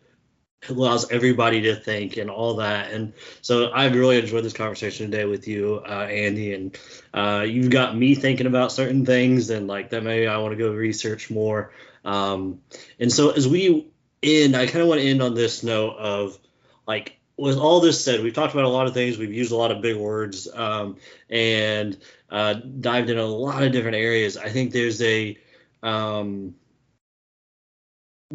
allows 0.68 1.10
everybody 1.12 1.62
to 1.62 1.76
think 1.76 2.18
and 2.18 2.30
all 2.30 2.56
that. 2.56 2.92
And 2.92 3.14
so 3.42 3.72
I've 3.72 3.96
really 3.96 4.20
enjoyed 4.20 4.44
this 4.44 4.54
conversation 4.54 5.10
today 5.10 5.26
with 5.26 5.48
you, 5.48 5.82
uh, 5.88 6.08
Andy, 6.10 6.54
and 6.54 6.78
uh, 7.14 7.46
you've 7.48 7.70
got 7.70 7.96
me 7.96 8.16
thinking 8.16 8.48
about 8.48 8.72
certain 8.72 9.06
things 9.06 9.50
and 9.50 9.68
like 9.68 9.92
that 9.92 10.04
maybe 10.04 10.28
I 10.28 10.38
want 10.38 10.52
to 10.52 10.58
go 10.58 10.72
research 10.72 11.30
more. 11.30 11.72
Um, 12.04 12.62
and 13.00 13.12
so 13.12 13.30
as 13.32 13.48
we 13.48 13.88
end, 14.22 14.56
I 14.56 14.66
kind 14.66 14.82
of 14.82 14.88
want 14.88 15.02
to 15.02 15.08
end 15.08 15.22
on 15.22 15.34
this 15.34 15.64
note 15.64 15.96
of 15.98 16.38
like 16.86 17.18
with 17.38 17.58
all 17.58 17.80
this 17.80 18.04
said, 18.04 18.22
we've 18.22 18.34
talked 18.34 18.54
about 18.54 18.66
a 18.66 18.70
lot 18.70 18.86
of 18.86 18.94
things. 18.94 19.18
We've 19.18 19.34
used 19.34 19.54
a 19.54 19.56
lot 19.56 19.72
of 19.72 19.82
big 19.82 19.96
words 19.96 20.48
um, 20.54 20.98
and 21.30 21.98
uh, 22.30 22.54
dived 22.54 23.10
in 23.10 23.18
a 23.18 23.26
lot 23.26 23.64
of 23.64 23.72
different 23.72 23.96
areas. 23.96 24.36
I 24.36 24.50
think 24.50 24.74
there's 24.74 25.02
a 25.02 25.38
um, 25.82 26.56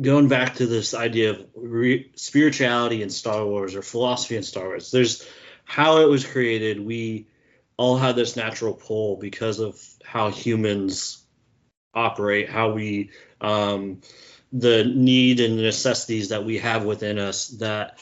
going 0.00 0.28
back 0.28 0.56
to 0.56 0.66
this 0.66 0.94
idea 0.94 1.30
of 1.30 1.46
re- 1.54 2.10
spirituality 2.16 3.02
in 3.02 3.10
Star 3.10 3.44
Wars 3.44 3.74
or 3.74 3.82
philosophy 3.82 4.36
in 4.36 4.42
Star 4.42 4.66
Wars. 4.66 4.90
There's 4.90 5.26
how 5.64 5.98
it 5.98 6.08
was 6.08 6.26
created. 6.26 6.84
We 6.84 7.28
all 7.76 7.96
had 7.96 8.16
this 8.16 8.36
natural 8.36 8.74
pull 8.74 9.16
because 9.16 9.60
of 9.60 9.80
how 10.04 10.30
humans 10.30 11.24
operate, 11.94 12.48
how 12.48 12.72
we 12.72 13.10
um, 13.40 14.00
the 14.52 14.84
need 14.84 15.40
and 15.40 15.56
necessities 15.56 16.28
that 16.28 16.44
we 16.44 16.58
have 16.58 16.84
within 16.84 17.18
us 17.18 17.48
that 17.48 17.98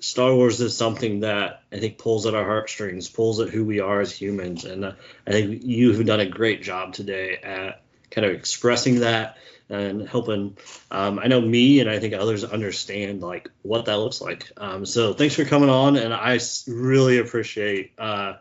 Star 0.00 0.34
Wars 0.34 0.60
is 0.60 0.76
something 0.76 1.20
that 1.20 1.62
I 1.72 1.78
think 1.78 1.98
pulls 1.98 2.26
at 2.26 2.34
our 2.34 2.44
heartstrings, 2.44 3.08
pulls 3.08 3.40
at 3.40 3.48
who 3.48 3.64
we 3.64 3.80
are 3.80 4.00
as 4.00 4.12
humans, 4.12 4.64
and 4.64 4.84
uh, 4.84 4.92
I 5.26 5.30
think 5.30 5.62
you 5.64 5.92
have 5.92 6.06
done 6.06 6.20
a 6.20 6.26
great 6.26 6.62
job 6.62 6.92
today 6.92 7.36
at 7.36 7.82
kind 8.10 8.26
of 8.26 8.34
expressing 8.34 9.00
that 9.00 9.38
and 9.68 10.08
helping. 10.08 10.56
Um, 10.90 11.18
I 11.18 11.26
know 11.26 11.40
me, 11.40 11.80
and 11.80 11.88
I 11.90 11.98
think 11.98 12.14
others 12.14 12.44
understand 12.44 13.22
like 13.22 13.50
what 13.62 13.86
that 13.86 13.98
looks 13.98 14.20
like. 14.20 14.50
Um, 14.56 14.84
so 14.86 15.12
thanks 15.12 15.34
for 15.34 15.44
coming 15.44 15.70
on, 15.70 15.96
and 15.96 16.12
i 16.12 16.38
really 16.66 17.18
appreciate 17.18 17.92
uh, 17.98 18.34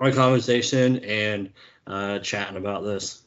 our 0.00 0.12
conversation 0.12 0.98
and 1.04 1.52
uh, 1.86 2.18
chatting 2.20 2.56
about 2.56 2.84
this. 2.84 3.22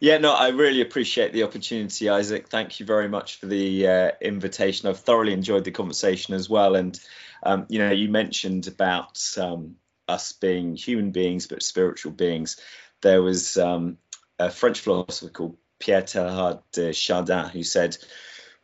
Yeah, 0.00 0.18
no, 0.18 0.32
I 0.32 0.48
really 0.48 0.80
appreciate 0.80 1.32
the 1.32 1.44
opportunity, 1.44 2.08
Isaac. 2.08 2.48
Thank 2.48 2.80
you 2.80 2.86
very 2.86 3.08
much 3.08 3.36
for 3.38 3.46
the 3.46 3.86
uh, 3.86 4.10
invitation. 4.20 4.88
I've 4.88 5.00
thoroughly 5.00 5.32
enjoyed 5.32 5.64
the 5.64 5.70
conversation 5.70 6.34
as 6.34 6.48
well. 6.48 6.74
And, 6.74 6.98
um, 7.42 7.66
you 7.68 7.78
know, 7.78 7.90
you 7.90 8.08
mentioned 8.10 8.66
about 8.68 9.18
um, 9.38 9.76
us 10.08 10.32
being 10.32 10.76
human 10.76 11.10
beings, 11.10 11.46
but 11.46 11.62
spiritual 11.62 12.12
beings. 12.12 12.60
There 13.00 13.22
was 13.22 13.56
um, 13.56 13.98
a 14.38 14.50
French 14.50 14.80
philosopher 14.80 15.30
called 15.30 15.56
Pierre 15.82 16.02
Teilhard 16.02 16.62
de 16.72 16.92
Chardin 16.92 17.48
who 17.48 17.64
said, 17.64 17.96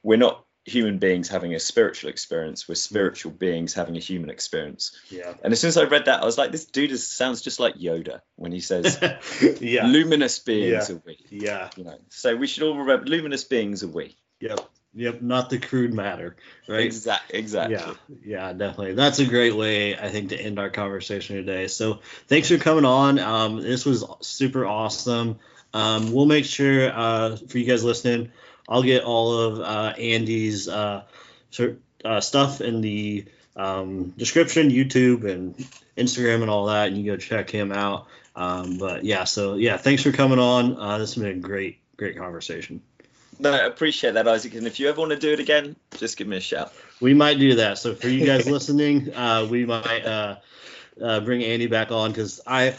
We're 0.05 0.19
not 0.19 0.45
human 0.65 0.99
beings 0.99 1.29
having 1.29 1.55
a 1.55 1.59
spiritual 1.59 2.11
experience, 2.11 2.69
we're 2.69 2.75
spiritual 2.77 3.33
beings 3.33 3.75
having 3.75 3.97
a 3.97 4.01
human 4.01 4.31
experience. 4.31 4.93
Yeah. 5.11 5.35
And 5.43 5.53
as 5.53 5.59
soon 5.61 5.69
as 5.69 5.77
I 5.79 5.85
read 5.85 6.05
that, 6.05 6.23
I 6.23 6.25
was 6.27 6.39
like, 6.39 6.53
this 6.53 6.67
dude 6.67 6.93
is, 6.93 7.09
sounds 7.09 7.41
just 7.41 7.59
like 7.59 7.75
Yoda 7.75 8.21
when 8.37 8.53
he 8.53 8.61
says, 8.61 8.99
yeah. 9.61 9.87
luminous 9.87 10.39
beings 10.39 10.89
Yeah. 10.89 10.95
are 10.95 11.03
we. 11.05 11.19
Yeah. 11.31 11.71
You 11.77 11.85
know, 11.85 11.99
so 12.11 12.37
we 12.37 12.47
should 12.47 12.63
all 12.63 12.77
remember 12.77 13.07
luminous 13.07 13.45
beings 13.45 13.83
are 13.83 13.89
we. 13.89 14.15
Yep. 14.41 14.61
Yep. 14.95 15.23
Not 15.23 15.51
the 15.51 15.59
crude 15.59 15.93
matter, 15.95 16.37
right? 16.69 16.85
Exact, 16.85 17.31
exactly. 17.35 17.77
Yeah, 17.77 17.95
yeah, 18.25 18.53
definitely. 18.53 18.95
That's 18.95 19.19
a 19.19 19.27
great 19.27 19.55
way, 19.57 19.97
I 19.99 20.09
think, 20.11 20.31
to 20.31 20.37
end 20.41 20.59
our 20.59 20.71
conversation 20.71 21.37
today. 21.37 21.67
So 21.69 22.01
thanks 22.27 22.49
for 22.49 22.59
coming 22.59 22.85
on. 22.85 23.19
Um, 23.19 23.61
this 23.61 23.85
was 23.85 24.05
super 24.21 24.65
awesome. 24.67 25.39
Um, 25.75 26.13
we'll 26.13 26.27
make 26.27 26.45
sure 26.45 26.91
uh, 26.91 27.37
for 27.37 27.59
you 27.59 27.67
guys 27.67 27.85
listening, 27.85 28.33
I'll 28.69 28.83
get 28.83 29.05
all 29.05 29.33
of 29.33 29.61
uh, 29.61 29.95
Andy's 29.99 30.69
uh, 30.69 31.03
sort- 31.51 31.81
uh, 32.05 32.21
stuff 32.21 32.61
in 32.61 32.81
the 32.81 33.27
um, 33.57 34.11
description, 34.17 34.71
YouTube 34.71 35.25
and 35.25 35.55
Instagram 35.97 36.43
and 36.43 36.51
all 36.51 36.67
that, 36.67 36.89
and 36.89 36.97
you 36.97 37.05
go 37.11 37.17
check 37.17 37.51
him 37.51 37.73
out. 37.73 38.07
Um, 38.37 38.79
but 38.79 39.05
yeah, 39.05 39.25
so 39.25 39.55
yeah, 39.55 39.77
thanks 39.77 40.03
for 40.03 40.13
coming 40.13 40.39
on. 40.39 40.79
Uh, 40.79 40.99
this 40.99 41.15
has 41.15 41.23
been 41.23 41.37
a 41.37 41.41
great, 41.41 41.79
great 41.97 42.17
conversation. 42.17 42.81
No, 43.41 43.53
I 43.53 43.67
appreciate 43.67 44.15
that, 44.15 44.27
Isaac. 44.27 44.55
And 44.55 44.67
if 44.67 44.81
you 44.81 44.89
ever 44.89 45.01
want 45.01 45.11
to 45.11 45.19
do 45.19 45.33
it 45.33 45.41
again, 45.41 45.77
just 45.97 46.17
give 46.17 46.27
me 46.27 46.37
a 46.37 46.41
shout. 46.41 46.73
We 47.01 47.15
might 47.15 47.39
do 47.39 47.57
that. 47.57 47.79
So 47.79 47.95
for 47.95 48.09
you 48.09 48.27
guys 48.27 48.49
listening, 48.51 49.15
uh, 49.15 49.47
we 49.49 49.65
might 49.65 50.05
uh, 50.05 50.37
uh, 51.03 51.21
bring 51.21 51.45
Andy 51.45 51.67
back 51.67 51.93
on 51.93 52.11
because 52.11 52.41
I, 52.47 52.75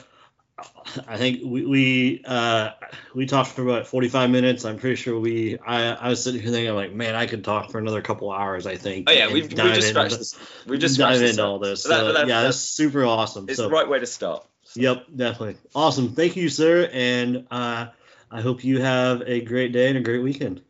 I 1.08 1.18
think 1.18 1.42
we 1.44 1.66
we 1.66 2.24
uh, 2.26 2.72
we 3.14 3.26
talked 3.26 3.52
for 3.52 3.62
about 3.64 3.88
45 3.88 4.30
minutes. 4.30 4.66
I'm 4.66 4.78
pretty 4.78 4.96
sure 4.96 5.20
we. 5.20 5.58
I, 5.60 5.92
I 5.94 6.10
was 6.10 6.24
sitting 6.24 6.42
here 6.42 6.52
thinking, 6.52 6.70
I'm 6.70 6.76
like, 6.76 6.94
man, 6.94 7.16
I 7.16 7.26
could 7.28 7.44
talk 7.44 7.70
for 7.72 7.78
another 7.78 8.02
couple 8.02 8.32
hours. 8.32 8.66
I 8.66 8.76
think. 8.78 9.10
Oh 9.10 9.14
yeah, 9.14 9.28
we've, 9.32 9.48
we've 9.48 9.74
just 9.74 9.90
scratched 9.90 10.18
this. 10.18 10.40
We've 10.68 10.80
just 10.80 10.98
dive 10.98 11.22
into 11.22 11.44
all 11.44 11.60
this. 11.60 11.84
That- 11.84 11.90
So, 11.90 12.06
but 12.08 12.12
that- 12.14 12.28
yeah, 12.28 12.42
that's- 12.42 12.56
that's 12.56 12.58
super 12.60 13.06
awesome. 13.06 13.46
it's 13.48 13.58
so, 13.58 13.64
the 13.64 13.70
right 13.70 13.88
way 13.88 14.00
to 14.00 14.06
start. 14.06 14.46
Yep, 14.76 15.06
definitely 15.16 15.58
awesome. 15.74 16.10
Thank 16.14 16.36
you, 16.36 16.50
sir, 16.50 16.90
and 16.94 17.48
uh, 17.50 17.88
I 18.32 18.42
hope 18.42 18.64
you 18.64 18.82
have 18.82 19.22
a 19.26 19.42
great 19.42 19.72
day 19.72 19.90
and 19.90 19.98
a 19.98 20.02
great 20.02 20.22
weekend. 20.24 20.62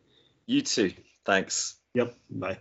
You 0.46 0.62
too. 0.62 0.92
Thanks. 1.24 1.76
Yep. 1.94 2.14
Bye. 2.30 2.58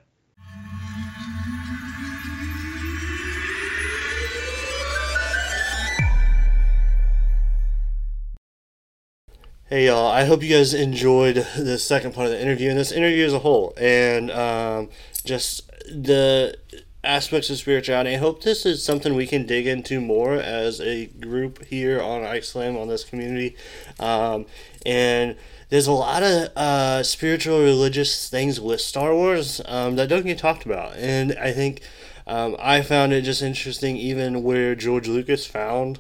Hey 9.70 9.86
y'all, 9.86 10.08
I 10.08 10.24
hope 10.24 10.42
you 10.42 10.50
guys 10.50 10.74
enjoyed 10.74 11.46
the 11.56 11.78
second 11.78 12.16
part 12.16 12.26
of 12.26 12.32
the 12.32 12.42
interview 12.42 12.72
and 12.72 12.80
this 12.80 12.92
interview 12.92 13.24
as 13.24 13.34
a 13.34 13.38
whole 13.38 13.76
and 13.78 14.32
um, 14.32 14.90
just 15.26 15.70
the 15.86 16.58
aspects 17.04 17.52
of 17.52 17.58
spirituality. 17.58 18.16
I 18.16 18.18
hope 18.18 18.42
this 18.42 18.66
is 18.66 18.84
something 18.84 19.14
we 19.14 19.28
can 19.28 19.46
dig 19.46 19.68
into 19.68 20.02
more 20.02 20.34
as 20.34 20.82
a 20.82 21.06
group 21.06 21.64
here 21.66 22.02
on 22.02 22.42
Slam 22.42 22.78
on 22.78 22.88
this 22.88 23.04
community. 23.04 23.56
Um, 24.00 24.48
and 24.88 25.36
there's 25.70 25.86
a 25.86 25.92
lot 25.92 26.24
of 26.24 26.50
uh, 26.56 27.04
spiritual 27.04 27.62
religious 27.62 28.28
things 28.28 28.60
with 28.60 28.82
Star 28.82 29.14
Wars 29.14 29.62
um, 29.66 29.98
that 29.98 30.10
don't 30.10 30.26
get 30.26 30.40
talked 30.40 30.66
about. 30.66 30.96
And 30.96 31.34
I 31.34 31.52
think 31.52 31.84
um, 32.26 32.56
I 32.58 32.82
found 32.82 33.14
it 33.14 33.22
just 33.22 33.44
interesting 33.44 33.98
even 33.98 34.42
where 34.42 34.74
George 34.74 35.08
Lucas 35.08 35.46
found 35.46 36.00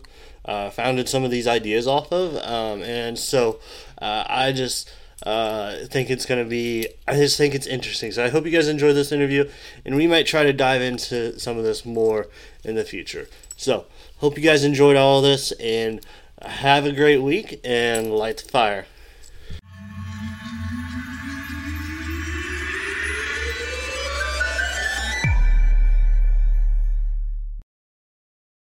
uh, 0.51 0.69
founded 0.71 1.07
some 1.07 1.23
of 1.25 1.31
these 1.31 1.47
ideas 1.59 1.85
off 1.87 2.11
of. 2.11 2.35
Um, 2.37 2.81
and 2.83 3.15
so 3.17 3.41
uh, 4.01 4.23
I 4.45 4.51
just 4.51 4.89
Uh, 5.19 5.85
think 5.93 6.09
it's 6.09 6.25
going 6.25 6.41
to 6.41 6.49
be, 6.49 6.87
I 7.05 7.13
just 7.23 7.37
think 7.37 7.53
it's 7.53 7.67
interesting. 7.67 8.13
So 8.13 8.23
I 8.23 8.29
hope 8.29 8.45
you 8.47 8.55
guys 8.57 8.69
enjoyed 8.69 8.95
this 8.95 9.11
interview, 9.11 9.43
and 9.83 9.93
we 9.99 10.07
might 10.07 10.25
try 10.25 10.43
to 10.45 10.53
dive 10.53 10.81
into 10.91 11.37
some 11.37 11.59
of 11.59 11.65
this 11.65 11.83
more 11.83 12.21
in 12.63 12.75
the 12.75 12.85
future. 12.85 13.25
So, 13.57 13.73
hope 14.21 14.37
you 14.39 14.43
guys 14.51 14.63
enjoyed 14.63 14.95
all 14.95 15.21
this, 15.21 15.51
and 15.59 15.99
have 16.41 16.85
a 16.87 16.93
great 17.01 17.21
week, 17.21 17.59
and 17.65 18.15
light 18.23 18.37
the 18.37 18.49
fire. 18.49 18.85